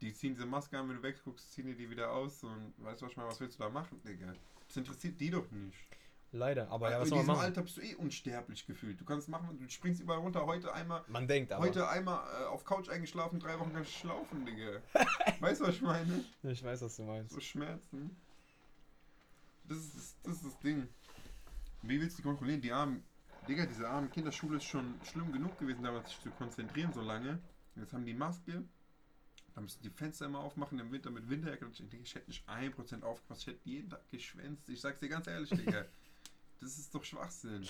[0.00, 3.02] die ziehen diese Maske an, wenn du wegguckst, ziehen die die wieder aus und weißt
[3.02, 4.34] du was ich was willst du da machen, Digga?
[4.68, 5.88] Das interessiert die doch nicht.
[6.30, 7.40] Leider, aber ja, in was soll man diesem?
[7.40, 9.00] Alter bist du eh unsterblich gefühlt.
[9.00, 10.44] Du kannst machen, du springst überall runter.
[10.44, 11.64] Heute einmal, Man denkt aber.
[11.64, 14.82] heute einmal äh, auf Couch eingeschlafen, drei Wochen kannst du schlafen, Digga.
[15.40, 16.24] weißt du, was ich meine?
[16.42, 17.32] Ich weiß, was du meinst.
[17.34, 18.14] So Schmerzen.
[19.64, 20.86] Das ist das, das, ist das Ding.
[21.82, 22.60] Wie willst du die kontrollieren?
[22.60, 23.04] Die armen,
[23.48, 27.38] Digga, diese armen Kinderschule ist schon schlimm genug gewesen, damals sich zu konzentrieren so lange.
[27.74, 28.64] Jetzt haben die Maske.
[29.54, 31.66] Dann müssen die Fenster immer aufmachen im Winter mit Winterjacke.
[31.72, 33.40] Ich hätte nicht 1% aufgepasst.
[33.42, 34.68] Ich hätte jeden Tag geschwänzt.
[34.68, 35.86] Ich sag's dir ganz ehrlich, Digga.
[36.60, 37.62] Das ist doch Schwachsinn.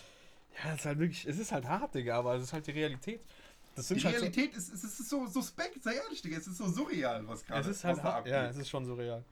[0.64, 2.72] Ja, es ist halt wirklich, es ist halt hart, Digga, aber es ist halt die
[2.72, 3.20] Realität.
[3.74, 6.38] Das Die halt so, Realität ist, es ist so suspekt, sei ehrlich, Digga.
[6.38, 8.56] Es ist so surreal, was gerade es ist halt hart, ja, abgeht.
[8.56, 9.24] es ist schon surreal.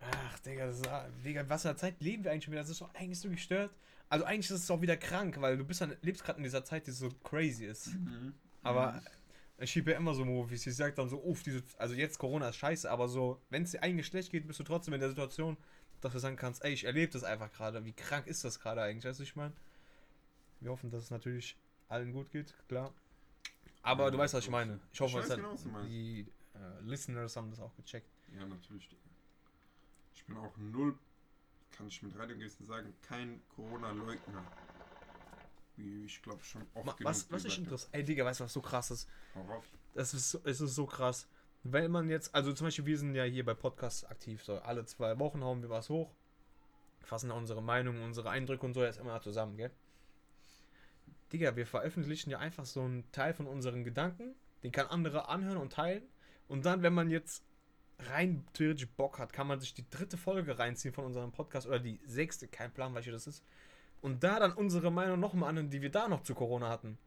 [0.00, 0.90] Ach, Digga, das ist,
[1.24, 2.62] Digga, was für eine Zeit leben wir eigentlich schon wieder?
[2.62, 3.70] Das ist doch eigentlich so gestört.
[4.08, 6.64] Also eigentlich ist es auch wieder krank, weil du bist dann, lebst gerade in dieser
[6.64, 7.88] Zeit, die so crazy ist.
[7.88, 8.34] Mhm.
[8.62, 9.00] Aber
[9.58, 10.66] ich schiebe ja immer so Movies.
[10.66, 13.70] Ich sag dann so, uff, diese, also jetzt Corona ist scheiße, aber so, wenn es
[13.72, 15.56] dir eigentlich schlecht geht, bist du trotzdem in der Situation,
[16.00, 17.84] dass du sagen kannst, ey, ich erlebe das einfach gerade.
[17.84, 19.04] Wie krank ist das gerade eigentlich?
[19.04, 19.52] Weißt du, ich meine?
[20.60, 21.56] Wir hoffen, dass es natürlich
[21.88, 22.92] allen gut geht, klar.
[23.82, 24.80] Aber Ja, du weißt, was ich meine.
[24.92, 25.54] Ich hoffe, dass genau,
[25.84, 28.08] die äh, Listeners haben das auch gecheckt.
[28.34, 28.88] Ja, natürlich.
[30.14, 30.98] Ich bin auch null,
[31.76, 34.44] kann ich mit Radiogesten sagen, kein Corona-Leugner.
[35.76, 37.94] Wie ich glaube schon oft Ma- Was, was gesagt interessant.
[37.94, 39.08] Ey, Digga, weißt du, was so krass ist?
[39.94, 41.28] Das ist, es ist so krass.
[41.72, 44.84] Wenn man jetzt, also zum Beispiel, wir sind ja hier bei Podcasts aktiv, so alle
[44.84, 46.10] zwei Wochen hauen wir was hoch,
[47.00, 49.70] fassen unsere Meinungen, unsere Eindrücke und so jetzt immer zusammen, gell?
[51.32, 55.58] Digga, wir veröffentlichen ja einfach so einen Teil von unseren Gedanken, den kann andere anhören
[55.58, 56.02] und teilen.
[56.48, 57.44] Und dann, wenn man jetzt
[58.10, 61.80] rein theoretisch Bock hat, kann man sich die dritte Folge reinziehen von unserem Podcast oder
[61.80, 63.42] die sechste, kein Plan, welche das ist.
[64.02, 66.98] Und da dann unsere Meinung nochmal anhören, die wir da noch zu Corona hatten.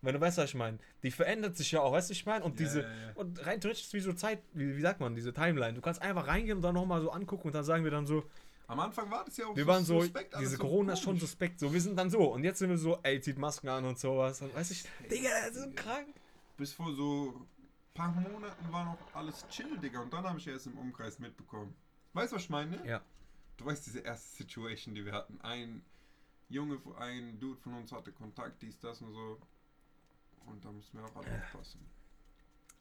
[0.00, 0.78] Wenn du weißt, was ich meine.
[1.02, 2.44] Die verändert sich ja auch, weißt du, ich meine?
[2.44, 3.12] Und Ja, diese, ja, ja.
[3.16, 5.74] und rein theoretisch ist wie so Zeit, wie, wie sagt man, diese Timeline.
[5.74, 8.24] Du kannst einfach reingehen und dann nochmal so angucken und dann sagen wir dann so,
[8.68, 11.18] Am Anfang war das ja auch wir waren so, suspekt, diese so Corona ist schon
[11.18, 11.58] suspekt.
[11.58, 12.32] So, wir sind dann so.
[12.32, 14.40] Und jetzt sind wir so, ey, zieht Masken an und sowas.
[14.40, 16.06] Und weiß ich, Digga, das ist so krank.
[16.56, 17.46] Bis vor so
[17.94, 20.00] paar Monaten war noch alles chill, Digga.
[20.00, 21.74] Und dann habe ich erst im Umkreis mitbekommen.
[22.12, 22.86] Weißt du, was ich meine?
[22.86, 23.02] Ja.
[23.56, 25.40] Du weißt, diese erste Situation, die wir hatten.
[25.40, 25.82] Ein
[26.48, 29.40] Junge, ein Dude von uns hatte Kontakt, dies, das und so.
[30.50, 31.80] Und da mussten wir auch alle aufpassen.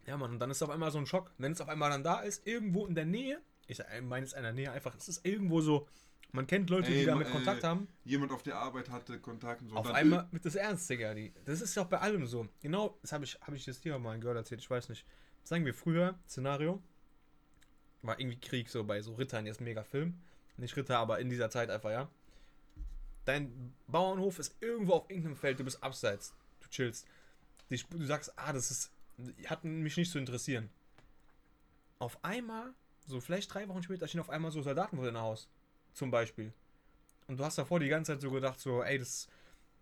[0.06, 1.32] Ja, Mann, und dann ist auf einmal so ein Schock.
[1.38, 4.44] Wenn es auf einmal dann da ist, irgendwo in der Nähe, ich meine es in
[4.44, 5.88] der Nähe einfach, es ist irgendwo so
[6.32, 7.88] Man kennt Leute, die Ey, damit äh, Kontakt haben.
[8.04, 9.76] Jemand auf der Arbeit hatte Kontakt und so.
[9.76, 11.14] Auf einmal wird das ernst, Digga.
[11.14, 12.48] Die, das ist ja auch bei allem so.
[12.62, 15.06] Genau, das habe ich, hab ich das dir mal ein Girl erzählt, ich weiß nicht.
[15.44, 16.82] Sagen wir früher, Szenario,
[18.02, 20.20] war irgendwie Krieg so bei so Rittern, jetzt mega Film.
[20.58, 22.10] Nicht Ritter, aber in dieser Zeit einfach, ja.
[23.26, 27.08] Dein Bauernhof ist irgendwo auf irgendeinem Feld, du bist abseits, du chillst.
[27.70, 28.92] Die, du sagst, ah, das ist,
[29.46, 30.70] hat mich nicht zu interessieren.
[32.00, 32.74] Auf einmal,
[33.08, 35.50] so vielleicht drei Wochen später, stehen auf einmal so Soldaten vor deinem Haus.
[35.94, 36.54] Zum Beispiel.
[37.28, 39.28] Und du hast davor die ganze Zeit so gedacht, so, ey, das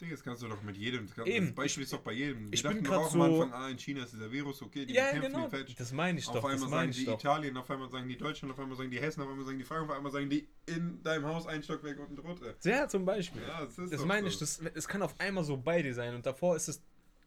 [0.02, 1.08] Digga, das kannst du doch mit jedem.
[1.16, 1.46] Das, Eben.
[1.48, 2.52] das Beispiel ist doch bei jedem.
[2.52, 4.86] Ich Wir bin dachten auch so- am Anfang, ah, in China ist dieser Virus, okay,
[4.86, 5.46] die Ja, bekämpfen genau.
[5.48, 5.76] die Fetch.
[5.76, 6.44] Das meine ich Auf doch.
[6.44, 7.14] Das einmal sagen die doch.
[7.20, 9.64] Italien, auf einmal sagen die Deutschen, auf einmal sagen die Hessen, auf einmal sagen die
[9.64, 12.56] Franken, auf einmal sagen die in deinem Haus ein Stockwerk unten drunter.
[12.64, 13.42] Ja, zum Beispiel.
[13.48, 14.34] Ja, das ist das meine so.
[14.34, 14.40] ich.
[14.40, 16.82] Das, es kann auf einmal so bei dir sein und davor ist es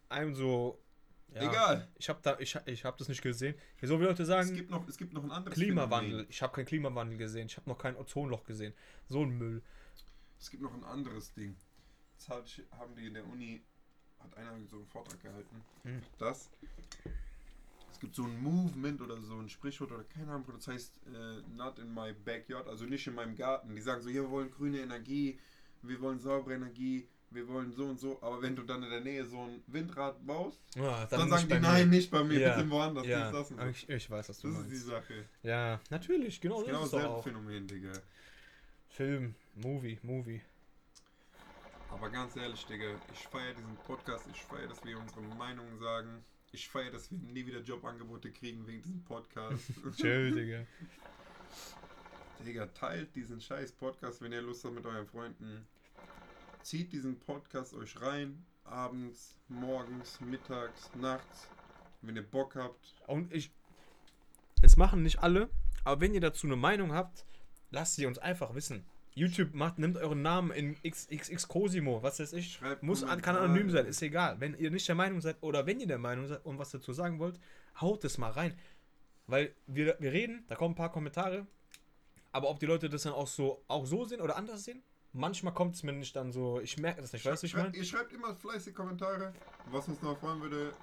[0.09, 0.79] einem so.
[1.33, 1.87] Ja, Egal.
[1.95, 3.55] Ich habe da, ich, ich habe das nicht gesehen.
[3.79, 6.09] Hier so wie Leute Es sagen, gibt noch, es gibt noch ein anderes Klimawandel.
[6.11, 6.29] Phänomen.
[6.29, 7.45] Ich habe keinen Klimawandel gesehen.
[7.45, 8.73] Ich habe noch kein Ozonloch gesehen.
[9.07, 9.61] So ein Müll.
[10.39, 11.55] Es gibt noch ein anderes Ding.
[12.17, 13.61] Das hab ich, haben die in der Uni,
[14.19, 16.01] hat einer so einen Vortrag gehalten, Hm.
[16.17, 16.49] dass
[17.91, 21.41] es gibt so ein Movement oder so ein Sprichwort oder keine Ahnung, das heißt äh,
[21.55, 23.75] not in my backyard, also nicht in meinem Garten.
[23.75, 25.37] Die sagen so, ja, wir wollen grüne Energie,
[25.81, 29.01] wir wollen saubere Energie, wir wollen so und so, aber wenn du dann in der
[29.01, 32.55] Nähe so ein Windrad baust, Ja, dann, nicht sagen die, nein, nicht bei mir, Ja,
[32.55, 33.65] bitte woanders, Ja, das und so.
[33.67, 34.85] ich, ich weiß, was du Das ist die meinst.
[34.87, 35.25] Sache.
[35.43, 37.23] Ja, natürlich, genau Das das ist genau dasselbe auch.
[37.23, 37.91] Phänomen, Digga.
[38.89, 40.41] Film, Movie, Movie.
[41.91, 46.23] Aber ganz ehrlich, Digga, ich feiere diesen Podcast, ich feiere, dass wir unsere Meinungen sagen.
[46.51, 49.63] Ich feiere, dass wir nie wieder Jobangebote kriegen wegen diesem Podcast.
[49.97, 50.65] Chill, Digga.
[52.45, 55.67] Digga, teilt diesen scheiß Podcast, wenn ihr Lust habt mit euren Freunden.
[56.69, 61.47] Zieht diesen Podcast euch rein, abends, morgens, mittags, nachts,
[62.03, 62.93] wenn ihr Bock habt.
[63.07, 63.49] Und ich.
[64.61, 65.49] Es machen nicht alle,
[65.83, 67.25] aber wenn ihr dazu eine Meinung habt,
[67.71, 68.85] lasst sie uns einfach wissen.
[69.15, 72.51] YouTube macht, nimmt euren Namen in XXX Cosimo, was weiß ich.
[72.51, 74.39] Schreibt Muss, kann anonym sein, ist egal.
[74.39, 76.93] Wenn ihr nicht der Meinung seid oder wenn ihr der Meinung seid und was dazu
[76.93, 77.39] sagen wollt,
[77.81, 78.53] haut es mal rein.
[79.25, 81.47] Weil wir, wir reden, da kommen ein paar Kommentare,
[82.31, 84.83] aber ob die Leute das dann auch so, auch so sehen oder anders sehen,
[85.13, 87.75] manchmal kommt es mir nicht dann so, ich merke das nicht, weißt du, ich meine?
[87.75, 89.33] Ihr schreibt immer fleißig Kommentare.
[89.71, 90.73] Was uns noch freuen würde,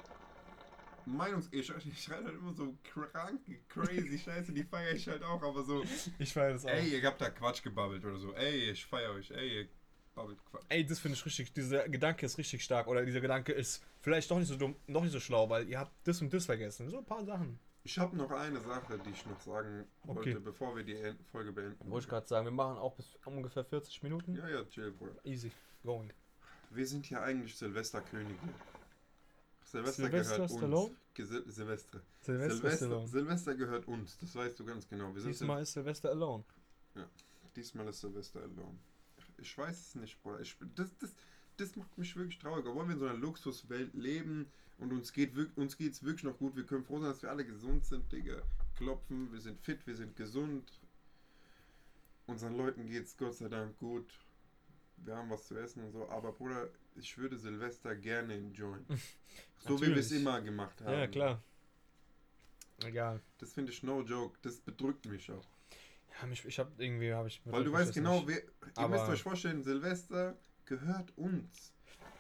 [1.07, 1.49] Meinungs...
[1.53, 5.63] Ich, ich schreibe halt immer so kranke, crazy Scheiße, die feiere ich halt auch, aber
[5.63, 5.85] so...
[6.19, 6.71] Ich feiere das auch.
[6.71, 8.33] Ey, ihr habt da Quatsch gebabbelt oder so.
[8.35, 9.31] Ey, ich feiere euch.
[9.31, 9.69] Ey, ihr
[10.15, 10.65] babbelt Quatsch.
[10.69, 14.31] Ey, das finde ich richtig, dieser Gedanke ist richtig stark oder dieser Gedanke ist vielleicht
[14.31, 16.91] doch nicht so dumm, noch nicht so schlau, weil ihr habt das und das vergessen.
[16.91, 17.59] So ein paar Sachen.
[17.87, 20.39] Ich habe noch eine Sache, die ich noch sagen wollte, Okay.
[20.41, 21.89] bevor wir die Folge beenden.
[21.89, 24.35] Wollte ich gerade sagen, wir machen auch bis ungefähr 40 Minuten.
[24.35, 25.25] Ja, ja, chill, Bruder.
[25.25, 25.53] Easy,
[25.85, 26.13] going.
[26.71, 28.35] Wir sind ja eigentlich Silvesterkönige.
[29.63, 30.87] Silvester, Sylvester gehört Stallone?
[30.91, 30.97] uns.
[31.17, 32.01] Gesi- Silvester.
[32.23, 33.07] Silvester, Silvester, Stallone.
[33.09, 35.15] Silvester gehört uns, das weißt du ganz genau.
[35.15, 36.45] Wir sind Diesmal ist Silvester alone.
[37.55, 38.79] Diesmal ist Silvester alone.
[39.39, 40.41] Ich weiß es nicht, Bruder.
[40.41, 41.15] Ich, das, das,
[41.57, 42.67] das macht mich wirklich traurig.
[42.67, 44.47] Obwohl wir in so einer Luxuswelt leben
[44.79, 46.57] und uns geht uns geht's wirklich noch gut.
[46.57, 48.43] Wir können froh sein, dass wir alle gesund sind, Digga.
[48.77, 50.81] Klopfen, wir sind fit, wir sind gesund.
[52.27, 54.07] Unseren Leuten geht's Gott sei Dank gut.
[54.99, 56.09] Wir haben was zu essen und so.
[56.09, 58.85] Aber Bruder, ich würde Silvester gerne enjoyen.
[59.59, 60.93] so wie wir es immer gemacht haben.
[60.93, 61.43] Ja, klar.
[62.85, 63.23] Egal.
[63.39, 64.39] Das finde ich no joke.
[64.43, 65.47] Das bedrückt mich auch.
[66.21, 67.41] Ja, mich, ich habe irgendwie, habe ich.
[67.45, 68.43] Weil du weißt genau, wir,
[68.79, 70.37] ihr müsst euch vorstellen, Silvester
[70.67, 71.73] gehört uns.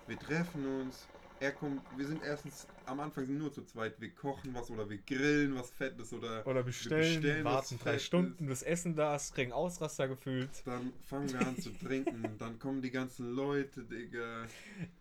[0.06, 1.06] Wir treffen uns.
[1.38, 4.00] Er kommt, wir sind erstens am Anfang sind nur zu zweit.
[4.00, 7.98] Wir kochen was oder wir grillen was Fettes oder Oder bestellen, bestellen was warten drei.
[7.98, 10.48] Stunden, bis Essen da ist, kriegen Ausraster gefühlt.
[10.64, 12.38] dann fangen wir an zu trinken.
[12.38, 14.46] Dann kommen die ganzen Leute, Digga.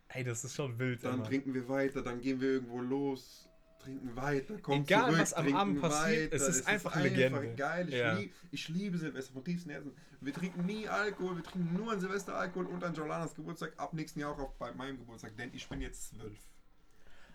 [0.10, 1.24] Ey, das ist schon wild, Dann immer.
[1.24, 3.48] trinken wir weiter, dann gehen wir irgendwo los,
[3.86, 7.54] trinken weiter, kommen Egal, zurück, was am Abend passiert, es ist einfach eine Legende.
[7.56, 7.88] geil.
[7.90, 8.18] Ich, Ja.
[8.18, 9.96] lieb, ich liebe Silvester von tiefstem Herzen.
[10.22, 13.94] Wir trinken nie Alkohol, wir trinken nur an Silvester Alkohol und an Jolanas Geburtstag, ab
[13.94, 16.38] nächsten Jahr auch auf, bei meinem Geburtstag, denn ich bin jetzt zwölf.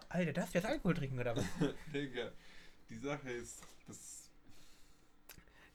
[0.09, 1.45] Alter, darfst du jetzt Alkohol trinken oder was?
[1.95, 2.33] Digga,
[2.89, 4.29] die Sache ist, das,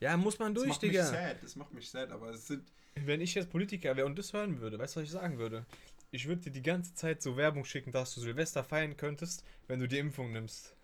[0.00, 1.04] ja, muss man das durch, macht mich Digga.
[1.06, 4.32] sad, das macht mich sad, aber es sind, Wenn ich jetzt Politiker wäre und das
[4.32, 5.64] hören würde, weißt du, was ich sagen würde?
[6.10, 9.80] Ich würde dir die ganze Zeit so Werbung schicken, dass du Silvester feiern könntest, wenn
[9.80, 10.74] du die Impfung nimmst.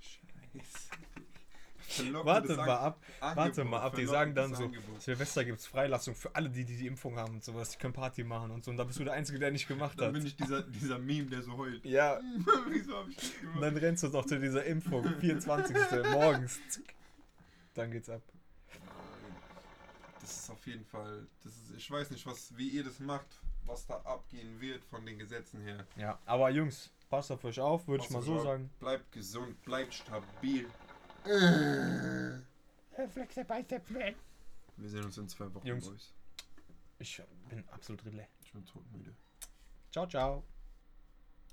[0.00, 0.88] scheiße.
[2.22, 3.96] Warte mal ab, Angebot, warte mal ab.
[3.96, 5.02] Die sagen dann so, Angebot.
[5.02, 7.70] Silvester gibt's Freilassung für alle, die, die die Impfung haben und sowas.
[7.70, 8.70] Die können Party machen und so.
[8.70, 10.12] Und da bist du der Einzige, der nicht gemacht Dann hat.
[10.14, 11.84] bin ich dieser, dieser Meme, der so heult.
[11.84, 12.20] Ja,
[12.70, 13.62] Wieso hab ich das und gemacht?
[13.62, 15.04] dann rennst du noch zu dieser Impfung.
[15.18, 15.76] 24.
[16.12, 16.60] morgens.
[17.74, 18.22] Dann geht's ab.
[20.20, 21.26] Das ist auf jeden Fall.
[21.42, 23.26] Das ist, ich weiß nicht, was, wie ihr das macht,
[23.70, 25.86] was da abgehen wird von den Gesetzen her.
[25.96, 28.70] Ja, aber Jungs, passt auf euch auf, würde ich mal auf so euch sagen.
[28.80, 30.68] Bleibt gesund, bleibt stabil.
[33.88, 34.14] Man.
[34.76, 35.88] Wir sehen uns in zwei Wochen, Jungs.
[35.88, 36.14] Boys.
[36.98, 38.28] Ich bin absolut leer.
[38.44, 39.14] Ich bin todmüde.
[39.90, 40.44] Ciao, ciao.